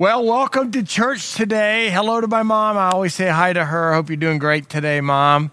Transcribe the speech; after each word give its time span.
Well, 0.00 0.24
welcome 0.24 0.70
to 0.70 0.82
church 0.82 1.34
today. 1.34 1.90
Hello 1.90 2.22
to 2.22 2.26
my 2.26 2.42
mom. 2.42 2.78
I 2.78 2.88
always 2.88 3.12
say 3.12 3.28
hi 3.28 3.52
to 3.52 3.66
her. 3.66 3.92
I 3.92 3.96
hope 3.96 4.08
you're 4.08 4.16
doing 4.16 4.38
great 4.38 4.66
today, 4.70 5.02
mom. 5.02 5.50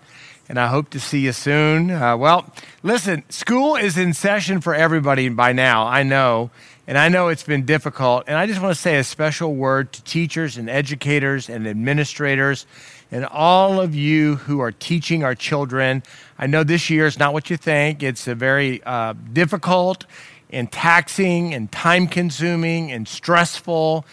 And 0.48 0.58
I 0.58 0.68
hope 0.68 0.90
to 0.92 1.02
see 1.02 1.20
you 1.20 1.34
soon. 1.34 1.92
Uh, 1.92 2.16
well, 2.16 2.50
listen, 2.82 3.30
school 3.30 3.76
is 3.76 3.98
in 3.98 4.14
session 4.14 4.62
for 4.62 4.74
everybody 4.74 5.28
by 5.28 5.52
now, 5.52 5.86
I 5.86 6.04
know. 6.04 6.50
And 6.88 6.98
I 6.98 7.10
know 7.10 7.28
it's 7.28 7.44
been 7.44 7.66
difficult. 7.66 8.24
And 8.28 8.38
I 8.38 8.48
just 8.48 8.62
want 8.62 8.74
to 8.74 8.82
say 8.82 8.96
a 8.96 9.04
special 9.04 9.54
word 9.54 9.92
to 9.92 10.04
teachers 10.06 10.56
and 10.56 10.70
educators 10.70 11.50
and 11.50 11.68
administrators 11.68 12.66
and 13.12 13.26
all 13.26 13.82
of 13.82 13.96
you 13.96 14.36
who 14.36 14.62
are 14.62 14.72
teaching 14.72 15.26
our 15.26 15.36
children. 15.36 16.04
I 16.40 16.48
know 16.48 16.64
this 16.64 16.90
year 16.90 17.06
is 17.06 17.20
not 17.20 17.34
what 17.34 17.50
you 17.50 17.58
think, 17.58 18.02
it's 18.02 18.30
a 18.30 18.36
very 18.36 18.82
uh, 18.86 19.12
difficult 19.34 20.06
and 20.50 20.72
taxing 20.72 21.54
and 21.54 21.70
time 21.70 22.08
consuming 22.08 22.94
and 22.94 23.06
stressful. 23.10 24.06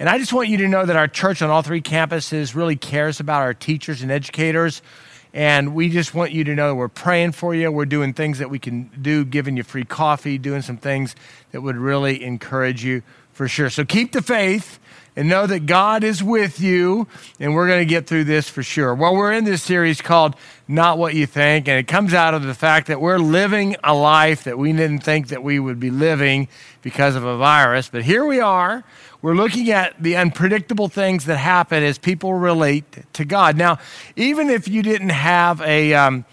And 0.00 0.08
I 0.08 0.18
just 0.18 0.32
want 0.32 0.48
you 0.48 0.58
to 0.58 0.68
know 0.68 0.86
that 0.86 0.94
our 0.94 1.08
church 1.08 1.42
on 1.42 1.50
all 1.50 1.62
three 1.62 1.80
campuses 1.80 2.54
really 2.54 2.76
cares 2.76 3.18
about 3.18 3.42
our 3.42 3.52
teachers 3.52 4.00
and 4.00 4.12
educators. 4.12 4.80
And 5.34 5.74
we 5.74 5.88
just 5.88 6.14
want 6.14 6.30
you 6.30 6.44
to 6.44 6.54
know 6.54 6.74
we're 6.74 6.86
praying 6.86 7.32
for 7.32 7.52
you. 7.52 7.70
We're 7.72 7.84
doing 7.84 8.14
things 8.14 8.38
that 8.38 8.48
we 8.48 8.60
can 8.60 8.90
do, 9.02 9.24
giving 9.24 9.56
you 9.56 9.64
free 9.64 9.84
coffee, 9.84 10.38
doing 10.38 10.62
some 10.62 10.76
things 10.76 11.16
that 11.50 11.62
would 11.62 11.76
really 11.76 12.22
encourage 12.22 12.84
you 12.84 13.02
for 13.38 13.46
sure. 13.46 13.70
So 13.70 13.84
keep 13.84 14.10
the 14.10 14.20
faith 14.20 14.80
and 15.14 15.28
know 15.28 15.46
that 15.46 15.64
God 15.64 16.02
is 16.02 16.24
with 16.24 16.60
you, 16.60 17.06
and 17.38 17.54
we're 17.54 17.68
going 17.68 17.78
to 17.78 17.88
get 17.88 18.08
through 18.08 18.24
this 18.24 18.48
for 18.48 18.64
sure. 18.64 18.96
Well, 18.96 19.14
we're 19.14 19.32
in 19.32 19.44
this 19.44 19.62
series 19.62 20.02
called 20.02 20.34
Not 20.66 20.98
What 20.98 21.14
You 21.14 21.24
Think, 21.24 21.68
and 21.68 21.78
it 21.78 21.86
comes 21.86 22.14
out 22.14 22.34
of 22.34 22.42
the 22.42 22.52
fact 22.52 22.88
that 22.88 23.00
we're 23.00 23.20
living 23.20 23.76
a 23.84 23.94
life 23.94 24.42
that 24.42 24.58
we 24.58 24.72
didn't 24.72 25.04
think 25.04 25.28
that 25.28 25.44
we 25.44 25.60
would 25.60 25.78
be 25.78 25.90
living 25.90 26.48
because 26.82 27.14
of 27.14 27.22
a 27.22 27.36
virus. 27.36 27.88
But 27.88 28.02
here 28.02 28.24
we 28.24 28.40
are. 28.40 28.82
We're 29.22 29.36
looking 29.36 29.70
at 29.70 30.02
the 30.02 30.16
unpredictable 30.16 30.88
things 30.88 31.24
that 31.26 31.36
happen 31.36 31.84
as 31.84 31.96
people 31.96 32.34
relate 32.34 32.84
to 33.12 33.24
God. 33.24 33.56
Now, 33.56 33.78
even 34.16 34.50
if 34.50 34.66
you 34.66 34.82
didn't 34.82 35.10
have 35.10 35.60
a. 35.60 35.94
Um, 35.94 36.24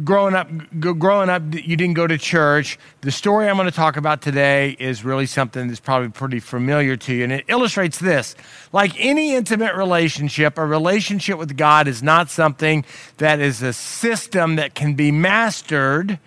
growing 0.00 0.34
up 0.34 0.48
growing 0.80 1.28
up 1.28 1.42
you 1.52 1.76
didn't 1.76 1.94
go 1.94 2.06
to 2.06 2.16
church. 2.16 2.78
The 3.02 3.10
story 3.10 3.48
i'm 3.48 3.56
going 3.56 3.68
to 3.68 3.74
talk 3.74 3.96
about 3.96 4.22
today 4.22 4.70
is 4.78 5.04
really 5.04 5.26
something 5.26 5.68
that's 5.68 5.80
probably 5.80 6.08
pretty 6.08 6.40
familiar 6.40 6.96
to 6.96 7.14
you 7.14 7.24
and 7.24 7.32
it 7.32 7.44
illustrates 7.48 7.98
this. 7.98 8.34
Like 8.72 8.92
any 8.98 9.34
intimate 9.34 9.74
relationship 9.74 10.56
a 10.56 10.66
relationship 10.66 11.38
with 11.38 11.56
god 11.56 11.88
is 11.88 12.02
not 12.02 12.30
something 12.30 12.84
that 13.18 13.40
is 13.40 13.62
a 13.62 13.72
system 13.72 14.56
that 14.56 14.74
can 14.74 14.94
be 14.94 15.10
mastered 15.12 16.18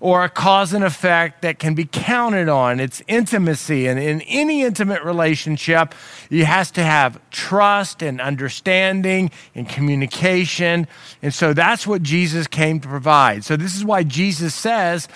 or 0.00 0.24
a 0.24 0.28
cause 0.28 0.72
and 0.72 0.84
effect 0.84 1.42
that 1.42 1.58
can 1.58 1.74
be 1.74 1.84
counted 1.84 2.48
on. 2.48 2.80
It's 2.80 3.02
intimacy. 3.08 3.86
And 3.86 3.98
in 3.98 4.20
any 4.22 4.62
intimate 4.62 5.02
relationship, 5.02 5.94
you 6.30 6.44
has 6.44 6.70
to 6.72 6.82
have 6.82 7.20
trust 7.30 8.02
and 8.02 8.20
understanding 8.20 9.30
and 9.54 9.68
communication. 9.68 10.86
And 11.22 11.32
so 11.32 11.52
that's 11.52 11.86
what 11.86 12.02
Jesus 12.02 12.46
came 12.46 12.80
to 12.80 12.88
provide. 12.88 13.44
So 13.44 13.56
this 13.56 13.76
is 13.76 13.84
why 13.84 14.02
Jesus 14.02 14.54
says, 14.54 15.08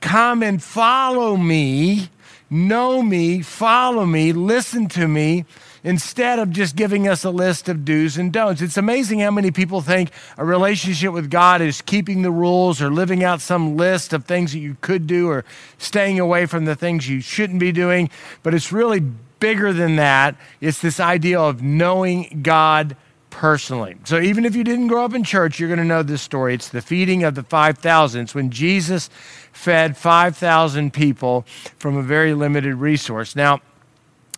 Come 0.00 0.42
and 0.42 0.62
follow 0.62 1.36
me, 1.36 2.10
know 2.50 3.02
me, 3.02 3.42
follow 3.42 4.04
me, 4.04 4.32
listen 4.32 4.88
to 4.90 5.08
me 5.08 5.46
instead 5.86 6.40
of 6.40 6.50
just 6.50 6.74
giving 6.74 7.06
us 7.06 7.22
a 7.22 7.30
list 7.30 7.68
of 7.68 7.84
do's 7.84 8.18
and 8.18 8.32
don'ts. 8.32 8.60
It's 8.60 8.76
amazing 8.76 9.20
how 9.20 9.30
many 9.30 9.52
people 9.52 9.80
think 9.80 10.10
a 10.36 10.44
relationship 10.44 11.12
with 11.12 11.30
God 11.30 11.62
is 11.62 11.80
keeping 11.80 12.22
the 12.22 12.30
rules 12.32 12.82
or 12.82 12.90
living 12.90 13.22
out 13.22 13.40
some 13.40 13.76
list 13.76 14.12
of 14.12 14.24
things 14.24 14.52
that 14.52 14.58
you 14.58 14.76
could 14.80 15.06
do 15.06 15.30
or 15.30 15.44
staying 15.78 16.18
away 16.18 16.46
from 16.46 16.64
the 16.64 16.74
things 16.74 17.08
you 17.08 17.20
shouldn't 17.20 17.60
be 17.60 17.70
doing. 17.70 18.10
But 18.42 18.52
it's 18.52 18.72
really 18.72 18.98
bigger 19.38 19.72
than 19.72 19.94
that. 19.94 20.34
It's 20.60 20.80
this 20.80 20.98
idea 20.98 21.40
of 21.40 21.62
knowing 21.62 22.40
God 22.42 22.96
personally. 23.30 23.94
So 24.06 24.18
even 24.18 24.44
if 24.44 24.56
you 24.56 24.64
didn't 24.64 24.88
grow 24.88 25.04
up 25.04 25.14
in 25.14 25.22
church, 25.22 25.60
you're 25.60 25.68
going 25.68 25.78
to 25.78 25.84
know 25.84 26.02
this 26.02 26.22
story. 26.22 26.54
It's 26.54 26.68
the 26.68 26.82
feeding 26.82 27.22
of 27.22 27.36
the 27.36 27.44
5,000. 27.44 28.22
It's 28.22 28.34
when 28.34 28.50
Jesus 28.50 29.08
fed 29.52 29.96
5,000 29.96 30.92
people 30.92 31.46
from 31.78 31.96
a 31.96 32.02
very 32.02 32.34
limited 32.34 32.74
resource. 32.74 33.36
Now, 33.36 33.60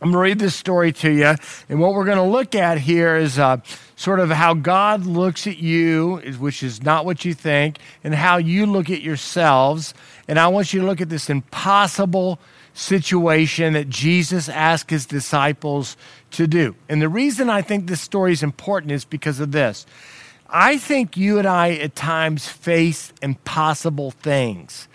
I'm 0.01 0.13
going 0.13 0.13
to 0.13 0.19
read 0.19 0.39
this 0.39 0.55
story 0.55 0.93
to 0.93 1.11
you. 1.11 1.35
And 1.69 1.81
what 1.81 1.93
we're 1.93 2.05
going 2.05 2.19
to 2.19 2.23
look 2.23 2.55
at 2.55 2.79
here 2.79 3.17
is 3.17 3.37
uh, 3.37 3.59
sort 3.97 4.21
of 4.21 4.31
how 4.31 4.55
God 4.55 5.07
looks 5.07 5.49
at 5.49 5.59
you, 5.59 6.19
which 6.39 6.63
is 6.63 6.83
not 6.85 7.05
what 7.05 7.25
you 7.25 7.35
think, 7.35 7.79
and 8.05 8.15
how 8.15 8.37
you 8.37 8.67
look 8.67 8.91
at 8.91 9.03
yourselves. 9.03 9.95
And 10.29 10.39
I 10.39 10.47
want 10.49 10.73
you 10.73 10.81
to 10.81 10.87
look 10.87 11.01
at 11.01 11.09
this 11.09 11.29
impossible 11.29 12.39
situation 12.75 13.73
that 13.73 13.89
Jesus 13.89 14.49
asked 14.49 14.91
his 14.91 15.05
disciples 15.05 15.97
to 16.33 16.47
do. 16.47 16.77
And 16.89 17.03
the 17.03 17.09
reason 17.09 17.51
I 17.51 17.63
think 17.63 17.89
this 17.89 18.01
story 18.01 18.33
is 18.33 18.45
important 18.45 18.93
is 18.93 19.05
because 19.05 19.41
of 19.41 19.51
this. 19.51 19.85
I 20.49 20.79
think 20.79 21.17
you 21.17 21.39
and 21.39 21.47
I 21.47 21.73
at 21.73 21.97
times 21.97 22.47
face 22.47 23.13
impossible 23.21 24.13
things 24.13 24.88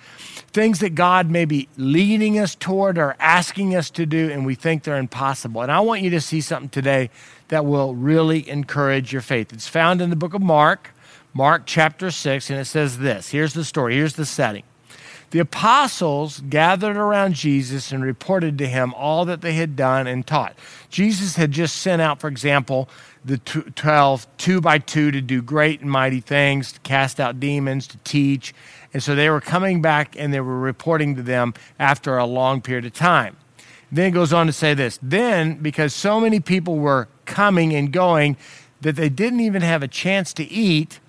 things 0.54 0.80
that 0.80 0.94
God 0.94 1.30
may 1.32 1.46
be 1.46 1.68
leading 1.78 2.38
us 2.38 2.54
toward 2.56 2.98
or 2.98 3.16
asking 3.20 3.76
us 3.76 3.90
to 3.92 4.06
do, 4.06 4.30
and 4.30 4.46
we 4.46 4.54
think 4.56 4.84
they're 4.84 4.98
impossible. 4.98 5.62
And 5.62 5.72
I 5.72 5.80
want 5.80 6.02
you 6.02 6.12
to 6.12 6.22
see 6.22 6.42
something 6.42 6.70
today 6.70 7.10
that 7.48 7.66
will 7.66 7.96
really 7.96 8.48
encourage 8.48 9.12
your 9.12 9.24
faith. 9.24 9.52
It's 9.52 9.68
found 9.68 10.00
in 10.00 10.12
the 10.12 10.16
book 10.16 10.34
of 10.34 10.42
Mark, 10.42 10.92
Mark 11.34 11.64
chapter 11.66 12.12
6, 12.12 12.50
and 12.52 12.60
it 12.60 12.66
says 12.66 13.00
this. 13.00 13.30
Here's 13.30 13.54
the 13.54 13.66
story, 13.66 13.96
here's 13.96 14.14
the 14.14 14.26
setting. 14.26 14.64
The 15.34 15.40
apostles 15.40 16.42
gathered 16.48 16.96
around 16.96 17.34
Jesus 17.34 17.92
and 17.92 18.04
reported 18.04 18.60
to 18.60 18.68
him 18.68 18.94
all 18.94 19.26
that 19.26 19.42
they 19.42 19.54
had 19.54 19.76
done 19.76 20.06
and 20.06 20.28
taught. 20.28 20.56
Jesus 20.92 21.38
had 21.38 21.50
just 21.50 21.78
sent 21.78 22.04
out, 22.04 22.20
for 22.20 22.28
example, 22.28 22.88
the 23.26 23.40
12 23.40 24.28
two 24.38 24.62
by 24.62 24.78
two 24.78 25.10
to 25.10 25.22
do 25.22 25.42
great 25.42 25.82
and 25.82 25.90
mighty 25.90 26.20
things, 26.20 26.74
to 26.74 26.80
cast 26.82 27.20
out 27.20 27.40
demons, 27.40 27.88
to 27.88 27.98
teach. 28.04 28.54
And 28.94 29.02
so 29.02 29.16
they 29.16 29.28
were 29.28 29.42
coming 29.42 29.82
back 29.82 30.16
and 30.20 30.32
they 30.32 30.40
were 30.40 30.60
reporting 30.60 31.16
to 31.16 31.24
them 31.24 31.56
after 31.80 32.16
a 32.16 32.26
long 32.26 32.62
period 32.62 32.86
of 32.86 32.94
time. 32.94 33.36
Then 33.92 34.10
it 34.10 34.12
goes 34.12 34.34
on 34.34 34.46
to 34.46 34.54
say 34.54 34.76
this. 34.76 35.00
Then, 35.02 35.56
because 35.56 35.96
so 35.96 36.20
many 36.20 36.42
people 36.42 36.78
were 36.78 37.08
coming 37.26 37.74
and 37.74 37.92
going 37.92 38.38
that 38.82 38.98
they 38.98 39.10
didn't 39.10 39.40
even 39.40 39.64
have 39.64 39.82
a 39.82 39.88
chance 39.88 40.32
to 40.34 40.44
eat, 40.44 41.00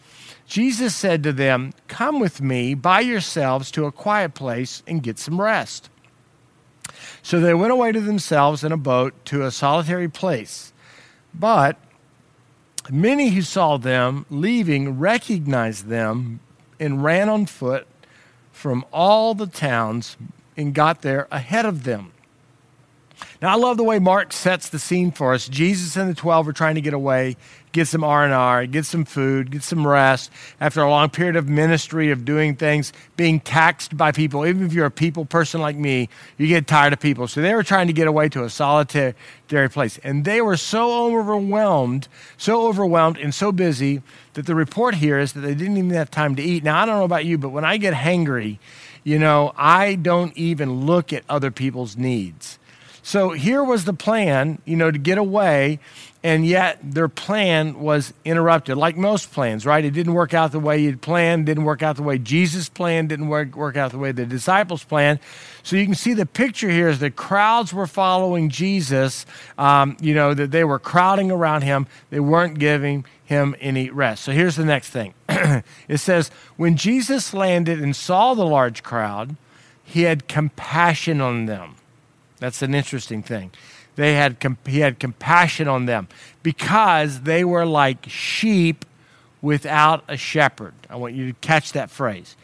Jesus 0.47 0.95
said 0.95 1.23
to 1.23 1.33
them, 1.33 1.73
Come 1.89 2.21
with 2.21 2.41
me 2.41 2.75
by 2.75 3.01
yourselves 3.01 3.71
to 3.73 3.87
a 3.87 3.93
quiet 3.93 4.35
place 4.35 4.83
and 4.87 5.03
get 5.03 5.19
some 5.19 5.41
rest. 5.41 5.91
So 7.23 7.41
they 7.41 7.55
went 7.55 7.73
away 7.73 7.93
to 7.93 8.01
themselves 8.01 8.63
in 8.63 8.73
a 8.73 8.77
boat 8.77 9.15
to 9.27 9.45
a 9.45 9.51
solitary 9.51 10.09
place. 10.09 10.73
But 11.33 11.79
Many 12.91 13.31
who 13.31 13.41
saw 13.41 13.79
them 13.79 14.27
leaving 14.29 14.99
recognized 14.99 15.87
them 15.87 16.41
and 16.79 17.03
ran 17.03 17.31
on 17.31 17.47
foot 17.47 17.87
from 18.53 18.85
all 18.93 19.35
the 19.35 19.47
towns 19.47 20.19
and 20.57 20.75
got 20.75 21.01
there 21.01 21.27
ahead 21.31 21.65
of 21.65 21.85
them. 21.85 22.13
Now 23.41 23.53
I 23.53 23.57
love 23.57 23.77
the 23.77 23.85
way 23.85 23.99
Mark 23.99 24.33
sets 24.33 24.69
the 24.69 24.79
scene 24.79 25.11
for 25.11 25.35
us. 25.35 25.49
Jesus 25.49 25.97
and 25.97 26.09
the 26.11 26.15
12 26.15 26.49
are 26.49 26.53
trying 26.53 26.75
to 26.77 26.81
get 26.81 26.95
away, 26.95 27.37
get 27.73 27.89
some 27.89 28.05
R&R, 28.05 28.67
get 28.67 28.87
some 28.87 29.05
food, 29.05 29.51
get 29.51 29.63
some 29.63 29.87
rest 29.87 30.31
after 30.61 30.81
a 30.81 30.89
long 30.89 31.11
period 31.11 31.37
of 31.37 31.49
ministry 31.49 32.11
of 32.11 32.25
doing 32.25 32.57
things, 32.57 32.93
being 33.17 33.41
taxed 33.41 33.97
by 33.97 34.13
people. 34.13 34.47
Even 34.47 34.65
if 34.65 34.73
you're 34.73 34.87
a 34.87 34.91
people 34.91 35.25
person 35.25 35.61
like 35.61 35.77
me, 35.77 36.09
you 36.39 36.47
get 36.47 36.67
tired 36.67 36.93
of 36.93 37.01
people. 37.01 37.27
So 37.29 37.41
they 37.43 37.55
were 37.55 37.63
trying 37.63 37.87
to 37.89 37.93
get 37.93 38.07
away 38.07 38.29
to 38.31 38.45
a 38.45 38.51
solitary 38.51 39.15
place. 39.71 39.99
And 40.05 40.25
they 40.25 40.41
were 40.41 40.57
so 40.57 41.17
overwhelmed, 41.17 42.09
so 42.37 42.67
overwhelmed 42.69 43.19
and 43.19 43.35
so 43.35 43.53
busy 43.53 44.03
that 44.35 44.47
the 44.47 44.55
report 44.55 44.97
here 44.97 45.19
is 45.19 45.33
that 45.33 45.41
they 45.41 45.55
didn't 45.55 45.77
even 45.77 45.91
have 45.91 46.11
time 46.11 46.35
to 46.37 46.43
eat. 46.43 46.65
Now 46.65 46.83
I 46.83 46.87
don't 46.87 46.99
know 46.99 47.05
about 47.05 47.25
you, 47.25 47.39
but 47.39 47.51
when 47.51 47.65
I 47.65 47.77
get 47.77 47.95
hangry, 47.95 48.59
you 49.03 49.19
know, 49.19 49.53
I 49.57 49.97
don't 49.97 50.37
even 50.37 50.87
look 50.87 51.13
at 51.13 51.25
other 51.29 51.51
people's 51.51 51.97
needs. 51.97 52.59
So 53.07 53.33
here 53.33 53.63
was 53.63 53.85
the 53.85 53.93
plan, 53.93 54.63
you 54.65 54.77
know, 54.77 54.91
to 54.91 54.97
get 54.97 55.19
away, 55.19 55.79
and 56.23 56.47
yet 56.47 56.79
their 56.83 57.07
plan 57.07 57.79
was 57.79 58.15
interrupted, 58.25 58.79
like 58.79 58.97
most 58.97 59.31
plans, 59.31 59.67
right? 59.67 59.85
It 59.85 59.91
didn't 59.91 60.15
work 60.15 60.33
out 60.33 60.53
the 60.53 60.59
way 60.59 60.79
you'd 60.79 61.03
planned, 61.03 61.45
didn't 61.45 61.65
work 61.65 61.83
out 61.83 61.97
the 61.97 62.03
way 62.03 62.17
Jesus 62.17 62.71
planned, 62.71 63.11
didn't 63.11 63.29
work, 63.29 63.57
work 63.57 63.77
out 63.77 63.91
the 63.91 63.99
way 63.99 64.13
the 64.13 64.25
disciples 64.25 64.85
planned. 64.85 65.19
So 65.63 65.77
you 65.77 65.85
can 65.85 65.95
see 65.95 66.15
the 66.15 66.25
picture 66.25 66.71
here 66.71 66.89
is 66.89 66.99
the 66.99 67.11
crowds 67.11 67.75
were 67.75 67.87
following 67.87 68.49
Jesus, 68.49 69.27
um, 69.59 69.99
you 70.01 70.15
know, 70.15 70.33
that 70.33 70.51
they 70.51 70.65
were 70.65 70.79
crowding 70.79 71.31
around 71.31 71.61
him, 71.61 71.87
they 72.09 72.21
weren't 72.21 72.59
giving 72.59 73.05
him 73.27 73.55
any 73.61 73.91
rest. 73.91 74.25
So 74.25 74.33
here's 74.33 74.57
the 74.57 74.65
next 74.65 74.89
thing 74.89 75.13
it 75.29 75.99
says, 75.99 76.31
When 76.57 76.79
Jesus 76.79 77.35
landed 77.35 77.83
and 77.83 77.95
saw 77.95 78.33
the 78.33 78.47
large 78.47 78.83
crowd, 78.83 79.37
he 79.85 80.05
had 80.05 80.27
compassion 80.27 81.21
on 81.21 81.45
them 81.45 81.77
that's 82.45 82.61
an 82.61 82.75
interesting 82.75 83.23
thing. 83.23 83.53
They 83.97 84.13
had, 84.13 84.37
he 84.67 84.81
had 84.81 84.99
compassion 84.99 85.67
on 85.67 85.87
them 85.87 86.09
because 86.43 87.23
they 87.23 87.43
were 87.43 87.65
like 87.65 88.07
sheep 88.07 88.85
without 89.41 90.05
a 90.09 90.19
shepherd. 90.19 90.75
I 90.91 90.97
want 90.97 91.15
you 91.15 91.33
to 91.33 91.39
catch 91.41 91.73
that 91.73 91.91
phrase. 91.91 92.37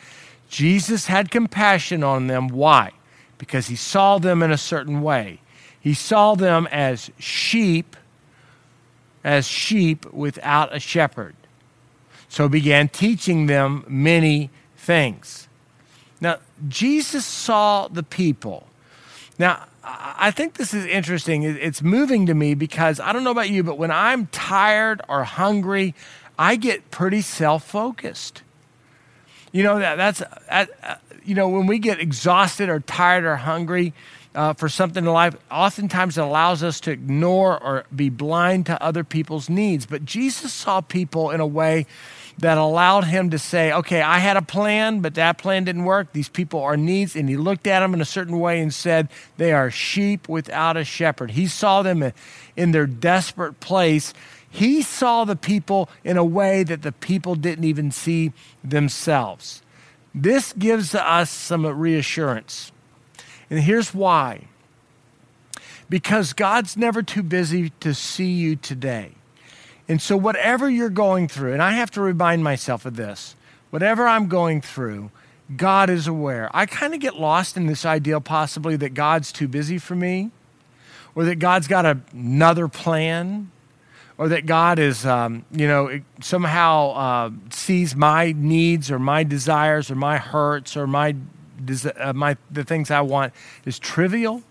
Jesus 0.48 1.06
had 1.06 1.30
compassion 1.30 2.02
on 2.02 2.28
them. 2.28 2.48
Why? 2.48 2.92
Because 3.36 3.66
he 3.66 3.76
saw 3.76 4.16
them 4.16 4.42
in 4.42 4.50
a 4.50 4.56
certain 4.56 5.02
way. 5.02 5.42
He 5.78 5.92
saw 5.92 6.34
them 6.34 6.66
as 6.70 7.10
sheep, 7.18 7.94
as 9.22 9.46
sheep 9.46 10.10
without 10.14 10.74
a 10.74 10.80
shepherd. 10.80 11.34
So 12.30 12.48
began 12.48 12.88
teaching 12.88 13.48
them 13.48 13.84
many 13.86 14.48
things. 14.78 15.46
Now, 16.22 16.38
Jesus 16.68 17.26
saw 17.26 17.86
the 17.88 18.02
people. 18.02 18.66
Now, 19.38 19.66
I 19.82 20.30
think 20.30 20.54
this 20.54 20.74
is 20.74 20.84
interesting. 20.84 21.42
It's 21.42 21.82
moving 21.82 22.26
to 22.26 22.34
me 22.34 22.54
because 22.54 23.00
I 23.00 23.12
don't 23.12 23.24
know 23.24 23.30
about 23.30 23.48
you, 23.48 23.62
but 23.62 23.78
when 23.78 23.90
I'm 23.90 24.26
tired 24.26 25.00
or 25.08 25.24
hungry, 25.24 25.94
I 26.38 26.56
get 26.56 26.90
pretty 26.90 27.22
self 27.22 27.64
focused. 27.64 28.42
You 29.52 29.62
know, 29.62 29.78
that, 29.78 29.96
that's, 29.96 30.22
that, 30.48 30.70
uh, 30.82 30.94
you 31.24 31.34
know, 31.34 31.48
when 31.48 31.66
we 31.66 31.78
get 31.78 31.98
exhausted 31.98 32.68
or 32.68 32.80
tired 32.80 33.24
or 33.24 33.36
hungry 33.36 33.94
uh, 34.34 34.52
for 34.52 34.68
something 34.68 35.04
in 35.04 35.10
life, 35.10 35.34
oftentimes 35.50 36.18
it 36.18 36.20
allows 36.20 36.62
us 36.62 36.80
to 36.80 36.92
ignore 36.92 37.60
or 37.60 37.84
be 37.94 38.10
blind 38.10 38.66
to 38.66 38.80
other 38.82 39.02
people's 39.02 39.48
needs. 39.48 39.86
But 39.86 40.04
Jesus 40.04 40.52
saw 40.52 40.80
people 40.80 41.30
in 41.30 41.40
a 41.40 41.46
way 41.46 41.86
that 42.40 42.58
allowed 42.58 43.04
him 43.04 43.30
to 43.30 43.38
say, 43.38 43.72
okay, 43.72 44.02
I 44.02 44.18
had 44.18 44.36
a 44.36 44.42
plan, 44.42 45.00
but 45.00 45.14
that 45.14 45.38
plan 45.38 45.64
didn't 45.64 45.84
work. 45.84 46.12
These 46.12 46.28
people 46.28 46.60
are 46.60 46.76
needs. 46.76 47.14
And 47.14 47.28
he 47.28 47.36
looked 47.36 47.66
at 47.66 47.80
them 47.80 47.94
in 47.94 48.00
a 48.00 48.06
certain 48.06 48.38
way 48.38 48.60
and 48.60 48.72
said, 48.72 49.08
they 49.36 49.52
are 49.52 49.70
sheep 49.70 50.28
without 50.28 50.76
a 50.76 50.84
shepherd. 50.84 51.32
He 51.32 51.46
saw 51.46 51.82
them 51.82 52.12
in 52.56 52.72
their 52.72 52.86
desperate 52.86 53.60
place. 53.60 54.12
He 54.48 54.82
saw 54.82 55.24
the 55.24 55.36
people 55.36 55.88
in 56.02 56.16
a 56.16 56.24
way 56.24 56.62
that 56.64 56.82
the 56.82 56.92
people 56.92 57.34
didn't 57.34 57.64
even 57.64 57.90
see 57.90 58.32
themselves. 58.64 59.62
This 60.14 60.52
gives 60.54 60.94
us 60.94 61.30
some 61.30 61.64
reassurance. 61.66 62.72
And 63.48 63.60
here's 63.60 63.94
why 63.94 64.46
because 65.90 66.32
God's 66.32 66.76
never 66.76 67.02
too 67.02 67.22
busy 67.22 67.70
to 67.80 67.92
see 67.92 68.30
you 68.30 68.54
today. 68.54 69.10
And 69.90 70.00
so, 70.00 70.16
whatever 70.16 70.70
you're 70.70 70.88
going 70.88 71.26
through, 71.26 71.52
and 71.52 71.60
I 71.60 71.72
have 71.72 71.90
to 71.92 72.00
remind 72.00 72.44
myself 72.44 72.86
of 72.86 72.94
this 72.94 73.34
whatever 73.70 74.06
I'm 74.06 74.28
going 74.28 74.60
through, 74.60 75.10
God 75.56 75.90
is 75.90 76.06
aware. 76.06 76.48
I 76.54 76.66
kind 76.66 76.94
of 76.94 77.00
get 77.00 77.16
lost 77.16 77.56
in 77.56 77.66
this 77.66 77.84
idea, 77.84 78.20
possibly, 78.20 78.76
that 78.76 78.90
God's 78.90 79.32
too 79.32 79.48
busy 79.48 79.78
for 79.78 79.96
me, 79.96 80.30
or 81.16 81.24
that 81.24 81.40
God's 81.40 81.66
got 81.66 81.86
another 82.14 82.68
plan, 82.68 83.50
or 84.16 84.28
that 84.28 84.46
God 84.46 84.78
is, 84.78 85.04
um, 85.04 85.44
you 85.50 85.66
know, 85.66 86.00
somehow 86.20 86.90
uh, 86.90 87.30
sees 87.50 87.96
my 87.96 88.30
needs 88.30 88.92
or 88.92 89.00
my 89.00 89.24
desires 89.24 89.90
or 89.90 89.96
my 89.96 90.18
hurts 90.18 90.76
or 90.76 90.86
my, 90.86 91.16
uh, 91.96 92.12
my 92.12 92.36
the 92.48 92.62
things 92.62 92.92
I 92.92 93.00
want 93.00 93.32
is 93.64 93.76
trivial. 93.80 94.44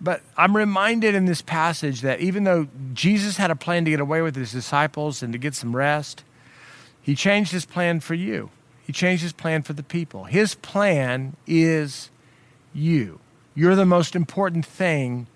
But 0.00 0.22
I'm 0.36 0.56
reminded 0.56 1.14
in 1.14 1.24
this 1.24 1.42
passage 1.42 2.02
that 2.02 2.20
even 2.20 2.44
though 2.44 2.68
Jesus 2.92 3.36
had 3.36 3.50
a 3.50 3.56
plan 3.56 3.84
to 3.84 3.90
get 3.90 4.00
away 4.00 4.22
with 4.22 4.36
his 4.36 4.52
disciples 4.52 5.22
and 5.22 5.32
to 5.32 5.38
get 5.38 5.54
some 5.54 5.74
rest, 5.74 6.22
he 7.02 7.14
changed 7.14 7.52
his 7.52 7.66
plan 7.66 8.00
for 8.00 8.14
you. 8.14 8.50
He 8.86 8.92
changed 8.92 9.22
his 9.22 9.32
plan 9.32 9.62
for 9.62 9.72
the 9.72 9.82
people. 9.82 10.24
His 10.24 10.54
plan 10.54 11.36
is 11.46 12.10
you. 12.72 13.18
You're 13.54 13.74
the 13.74 13.84
most 13.84 14.14
important 14.14 14.64
thing 14.64 15.26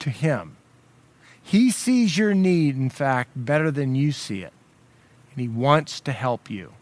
to 0.00 0.10
him. 0.10 0.56
He 1.42 1.70
sees 1.70 2.18
your 2.18 2.34
need, 2.34 2.76
in 2.76 2.90
fact, 2.90 3.30
better 3.36 3.70
than 3.70 3.94
you 3.94 4.12
see 4.12 4.42
it. 4.42 4.52
And 5.32 5.40
he 5.40 5.48
wants 5.48 6.00
to 6.00 6.12
help 6.12 6.50
you. 6.50 6.72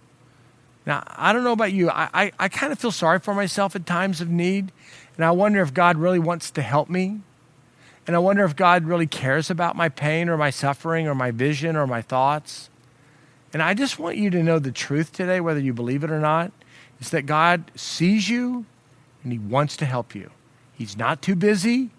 Now, 0.86 1.04
I 1.06 1.32
don't 1.32 1.44
know 1.44 1.52
about 1.52 1.72
you. 1.72 1.90
I, 1.90 2.08
I, 2.14 2.32
I 2.38 2.48
kind 2.48 2.72
of 2.72 2.78
feel 2.78 2.90
sorry 2.90 3.18
for 3.18 3.34
myself 3.34 3.76
at 3.76 3.86
times 3.86 4.20
of 4.20 4.28
need. 4.28 4.72
And 5.16 5.24
I 5.24 5.30
wonder 5.30 5.60
if 5.60 5.74
God 5.74 5.96
really 5.96 6.18
wants 6.18 6.50
to 6.52 6.62
help 6.62 6.88
me. 6.88 7.20
And 8.06 8.16
I 8.16 8.18
wonder 8.18 8.44
if 8.44 8.56
God 8.56 8.84
really 8.84 9.06
cares 9.06 9.50
about 9.50 9.76
my 9.76 9.88
pain 9.88 10.28
or 10.28 10.36
my 10.36 10.50
suffering 10.50 11.06
or 11.06 11.14
my 11.14 11.30
vision 11.30 11.76
or 11.76 11.86
my 11.86 12.02
thoughts. 12.02 12.68
And 13.52 13.62
I 13.62 13.74
just 13.74 13.98
want 13.98 14.16
you 14.16 14.30
to 14.30 14.42
know 14.42 14.58
the 14.58 14.72
truth 14.72 15.12
today, 15.12 15.40
whether 15.40 15.60
you 15.60 15.72
believe 15.72 16.02
it 16.02 16.10
or 16.10 16.18
not, 16.18 16.52
is 17.00 17.10
that 17.10 17.26
God 17.26 17.70
sees 17.76 18.28
you 18.28 18.64
and 19.22 19.32
He 19.32 19.38
wants 19.38 19.76
to 19.78 19.84
help 19.84 20.14
you. 20.14 20.30
He's 20.72 20.96
not 20.96 21.22
too 21.22 21.36
busy, 21.36 21.90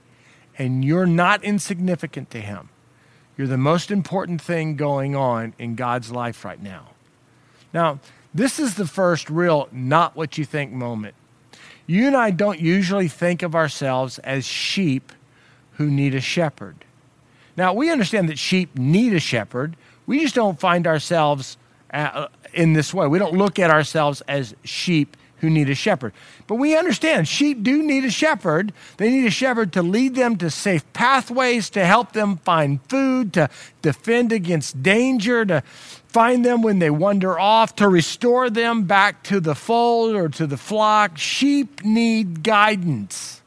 and 0.58 0.84
you're 0.84 1.06
not 1.06 1.44
insignificant 1.44 2.30
to 2.32 2.42
Him. 2.42 2.70
You're 3.38 3.48
the 3.48 3.58
most 3.58 3.92
important 3.92 4.42
thing 4.42 4.76
going 4.76 5.16
on 5.16 5.54
in 5.58 5.76
God's 5.76 6.12
life 6.12 6.44
right 6.44 6.62
now. 6.62 6.90
Now, 7.74 8.00
this 8.34 8.60
is 8.60 8.76
the 8.76 8.88
first 8.88 9.30
real 9.30 9.70
not 9.72 10.16
what 10.16 10.38
you 10.38 10.46
think 10.46 10.72
moment. 10.72 11.16
You 11.86 12.08
and 12.08 12.16
I 12.16 12.32
don't 12.32 12.60
usually 12.60 13.08
think 13.08 13.44
of 13.44 13.56
ourselves 13.56 14.20
as 14.20 14.46
sheep 14.46 15.12
who 15.74 15.90
need 15.90 16.16
a 16.16 16.22
shepherd. 16.22 16.86
Now, 17.56 17.74
we 17.74 17.92
understand 17.92 18.30
that 18.30 18.40
sheep 18.40 18.78
need 18.78 19.14
a 19.14 19.20
shepherd. 19.20 19.76
We 20.06 20.22
just 20.22 20.36
don't 20.36 20.60
find 20.60 20.88
ourselves 20.88 21.58
uh, 21.94 22.28
in 22.54 22.74
this 22.74 22.94
way. 22.94 23.08
We 23.08 23.20
don't 23.20 23.38
look 23.38 23.60
at 23.60 23.70
ourselves 23.70 24.22
as 24.28 24.56
sheep 24.64 25.18
who 25.38 25.50
need 25.50 25.70
a 25.70 25.76
shepherd. 25.76 26.14
But 26.48 26.56
we 26.56 26.78
understand 26.78 27.28
sheep 27.28 27.64
do 27.64 27.84
need 27.84 28.06
a 28.06 28.10
shepherd. 28.10 28.72
They 28.96 29.10
need 29.10 29.26
a 29.26 29.32
shepherd 29.32 29.74
to 29.74 29.84
lead 29.84 30.16
them 30.16 30.38
to 30.38 30.50
safe 30.50 30.92
pathways, 30.94 31.70
to 31.72 31.86
help 31.86 32.14
them 32.14 32.38
find 32.38 32.80
food, 32.88 33.34
to 33.34 33.50
defend 33.82 34.32
against 34.32 34.82
danger, 34.82 35.44
to 35.46 35.62
find 36.14 36.46
them 36.46 36.62
when 36.62 36.80
they 36.80 36.92
wander 36.92 37.38
off, 37.40 37.76
to 37.78 37.90
restore 37.90 38.50
them 38.50 38.84
back 38.84 39.24
to 39.24 39.40
the 39.40 39.56
fold 39.56 40.16
or 40.16 40.30
to 40.30 40.48
the 40.48 40.58
flock. 40.58 41.18
Sheep 41.18 41.84
need 41.84 42.44
guidance. 42.44 43.42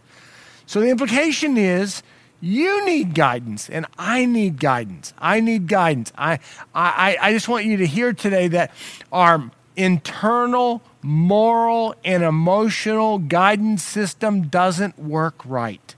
So 0.67 0.81
the 0.81 0.89
implication 0.89 1.57
is 1.57 2.03
you 2.41 2.85
need 2.85 3.15
guidance 3.15 3.71
and 3.71 3.87
I 3.97 4.27
need 4.27 4.59
guidance. 4.59 5.15
I 5.17 5.41
need 5.41 5.69
guidance. 5.69 6.13
I, 6.19 6.41
I, 6.75 7.17
I 7.21 7.33
just 7.33 7.49
want 7.49 7.65
you 7.65 7.77
to 7.79 7.87
hear 7.87 8.13
today 8.13 8.49
that 8.49 8.73
our 9.13 9.51
internal 9.77 10.83
moral 11.03 11.95
and 12.05 12.25
emotional 12.25 13.19
guidance 13.19 13.85
system 13.85 14.49
doesn't 14.49 14.99
work 14.99 15.41
right. 15.45 15.95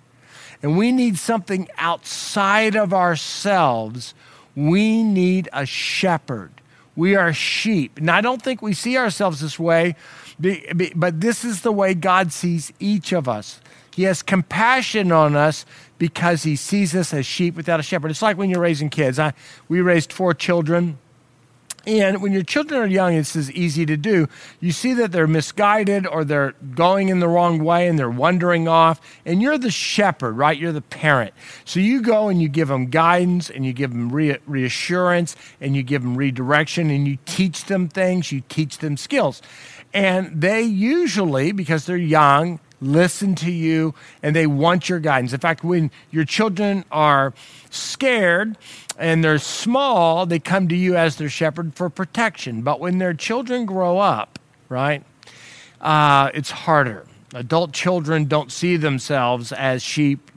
And 0.63 0.77
we 0.77 0.93
need 0.93 1.17
something 1.19 1.69
outside 1.79 2.77
of 2.77 2.93
ourselves. 2.93 4.13
We 4.59 5.03
need 5.03 5.49
a 5.53 5.65
shepherd 5.65 6.59
we 6.99 7.15
are 7.15 7.33
sheep. 7.33 7.99
And 7.99 8.11
I 8.11 8.21
don't 8.21 8.43
think 8.43 8.61
we 8.61 8.75
see 8.75 8.99
ourselves 8.99 9.41
this 9.41 9.57
way, 9.57 9.95
but 10.41 11.21
this 11.21 11.45
is 11.45 11.63
the 11.63 11.71
way 11.71 11.95
God 11.95 12.33
sees 12.33 12.73
each 12.81 13.13
of 13.13 13.29
us. 13.29 13.61
He 13.95 14.03
has 14.03 14.21
compassion 14.21 15.13
on 15.13 15.37
us 15.37 15.65
because 15.99 16.43
he 16.43 16.57
sees 16.57 16.97
us 16.97 17.15
as 17.15 17.25
sheep 17.25 17.55
without 17.55 17.79
a 17.79 17.85
shepherd. 17.85 18.11
It's 18.11 18.21
like 18.21 18.37
when 18.37 18.51
you're 18.51 18.61
raising 18.61 18.91
kids. 18.91 19.21
I, 19.21 19.33
we 19.69 19.81
raised 19.81 20.13
four 20.13 20.35
children 20.35 20.99
and 21.89 22.21
when 22.21 22.33
your 22.33 22.43
children 22.43 22.83
are 22.83 22.87
young, 22.87 23.15
it's 23.15 23.35
as 23.35 23.51
easy 23.53 23.87
to 23.87 23.97
do. 23.97 24.29
You 24.61 24.73
see 24.73 24.93
that 24.93 25.11
they're 25.11 25.27
misguided 25.27 26.07
or 26.07 26.23
they're 26.23 26.53
going 26.75 27.09
in 27.09 27.21
the 27.21 27.29
wrong 27.29 27.65
way 27.65 27.89
and 27.89 27.99
they're 27.99 28.11
wandering 28.11 28.69
off, 28.69 29.01
and 29.25 29.41
you're 29.41 29.57
the 29.57 29.71
shepherd, 29.71 30.33
right? 30.33 30.59
You're 30.59 30.73
the 30.73 30.83
parent. 30.83 31.33
So 31.65 31.81
you 31.81 32.03
go 32.03 32.29
and 32.29 32.43
you 32.43 32.49
give 32.51 32.69
them 32.69 32.91
guidance 32.91 33.49
and 33.49 33.65
you 33.65 33.73
give 33.73 33.91
them 33.91 34.11
reassurance 34.11 35.35
and 35.63 35.75
you 35.75 35.83
give 35.83 36.03
them 36.03 36.15
redirection 36.15 36.91
and 36.91 37.09
you 37.09 37.17
teach 37.25 37.65
them 37.65 37.89
things, 37.89 38.31
you 38.31 38.43
teach 38.51 38.79
them 38.79 38.99
skills. 38.99 39.41
And 39.95 40.39
they 40.39 40.61
usually, 40.61 41.53
because 41.53 41.87
they're 41.87 41.97
young, 41.97 42.61
listen 42.83 43.35
to 43.37 43.51
you 43.51 43.95
and 44.23 44.37
they 44.37 44.47
want 44.47 44.91
your 44.91 45.01
guidance. 45.01 45.33
In 45.33 45.41
fact, 45.41 45.65
when 45.65 45.91
your 46.11 46.27
children 46.27 46.85
are 46.93 47.33
scared 47.71 48.59
and 48.99 49.23
they're 49.23 49.39
small, 49.39 50.27
they 50.27 50.41
come 50.41 50.69
to 50.69 50.77
you 50.77 50.97
as 50.97 51.17
their 51.17 51.29
shepherd 51.29 51.75
for 51.75 51.89
protection. 51.89 52.63
But 52.63 52.81
when 52.81 52.99
their 52.99 53.15
children 53.15 53.65
grow 53.65 53.99
up, 53.99 54.39
right, 54.69 55.05
uh, 55.81 56.31
it's 56.35 56.51
harder. 56.51 57.07
Adult 57.33 57.73
children 57.73 58.25
don't 58.25 58.51
see 58.51 58.77
themselves 58.77 59.53
as 59.53 59.83
sheep 59.83 60.31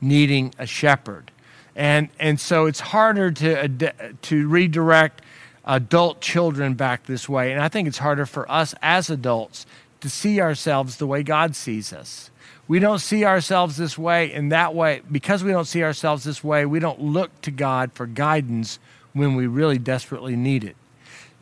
needing 0.00 0.52
a 0.58 0.66
shepherd. 0.66 1.30
And, 1.74 2.10
and 2.18 2.38
so 2.38 2.66
it's 2.66 2.80
harder 2.80 3.30
to, 3.30 3.92
to 4.22 4.48
redirect 4.48 5.22
adult 5.64 6.20
children 6.20 6.74
back 6.74 7.06
this 7.06 7.28
way. 7.28 7.52
And 7.52 7.62
I 7.62 7.68
think 7.68 7.88
it's 7.88 7.98
harder 7.98 8.26
for 8.26 8.50
us 8.50 8.74
as 8.82 9.08
adults 9.08 9.64
to 10.02 10.10
see 10.10 10.40
ourselves 10.40 10.96
the 10.96 11.06
way 11.06 11.22
God 11.22 11.56
sees 11.56 11.92
us. 11.92 12.30
We 12.68 12.78
don't 12.78 13.00
see 13.00 13.24
ourselves 13.24 13.76
this 13.76 13.98
way, 13.98 14.32
and 14.32 14.52
that 14.52 14.74
way, 14.74 15.02
because 15.10 15.42
we 15.42 15.50
don't 15.50 15.64
see 15.64 15.82
ourselves 15.82 16.24
this 16.24 16.44
way, 16.44 16.64
we 16.64 16.78
don't 16.78 17.00
look 17.00 17.40
to 17.42 17.50
God 17.50 17.92
for 17.94 18.06
guidance 18.06 18.78
when 19.12 19.34
we 19.34 19.46
really 19.46 19.78
desperately 19.78 20.36
need 20.36 20.64
it. 20.64 20.76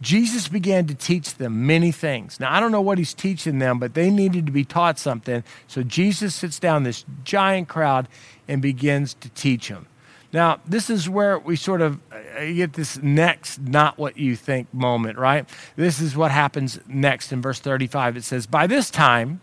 Jesus 0.00 0.48
began 0.48 0.86
to 0.86 0.94
teach 0.94 1.34
them 1.34 1.66
many 1.66 1.92
things. 1.92 2.40
Now, 2.40 2.54
I 2.54 2.58
don't 2.58 2.72
know 2.72 2.80
what 2.80 2.96
he's 2.96 3.12
teaching 3.12 3.58
them, 3.58 3.78
but 3.78 3.92
they 3.92 4.10
needed 4.10 4.46
to 4.46 4.52
be 4.52 4.64
taught 4.64 4.98
something. 4.98 5.44
So 5.66 5.82
Jesus 5.82 6.34
sits 6.34 6.58
down 6.58 6.84
this 6.84 7.04
giant 7.22 7.68
crowd 7.68 8.08
and 8.48 8.62
begins 8.62 9.12
to 9.14 9.28
teach 9.30 9.68
them. 9.68 9.86
Now, 10.32 10.60
this 10.64 10.90
is 10.90 11.08
where 11.08 11.38
we 11.38 11.56
sort 11.56 11.80
of 11.80 11.98
uh, 12.12 12.44
get 12.44 12.74
this 12.74 13.02
next 13.02 13.60
not 13.60 13.98
what 13.98 14.16
you 14.16 14.36
think 14.36 14.72
moment, 14.72 15.18
right? 15.18 15.48
This 15.76 16.00
is 16.00 16.16
what 16.16 16.30
happens 16.30 16.78
next 16.86 17.32
in 17.32 17.42
verse 17.42 17.58
35. 17.58 18.16
It 18.16 18.24
says, 18.24 18.46
By 18.46 18.66
this 18.66 18.90
time, 18.90 19.40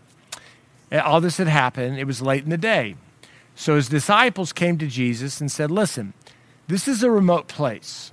all 0.90 1.20
this 1.20 1.36
had 1.36 1.48
happened, 1.48 1.98
it 1.98 2.06
was 2.06 2.22
late 2.22 2.44
in 2.44 2.50
the 2.50 2.56
day. 2.56 2.96
So 3.54 3.76
his 3.76 3.88
disciples 3.88 4.52
came 4.52 4.78
to 4.78 4.86
Jesus 4.86 5.40
and 5.40 5.52
said, 5.52 5.70
Listen, 5.70 6.14
this 6.68 6.88
is 6.88 7.02
a 7.02 7.10
remote 7.10 7.48
place. 7.48 8.12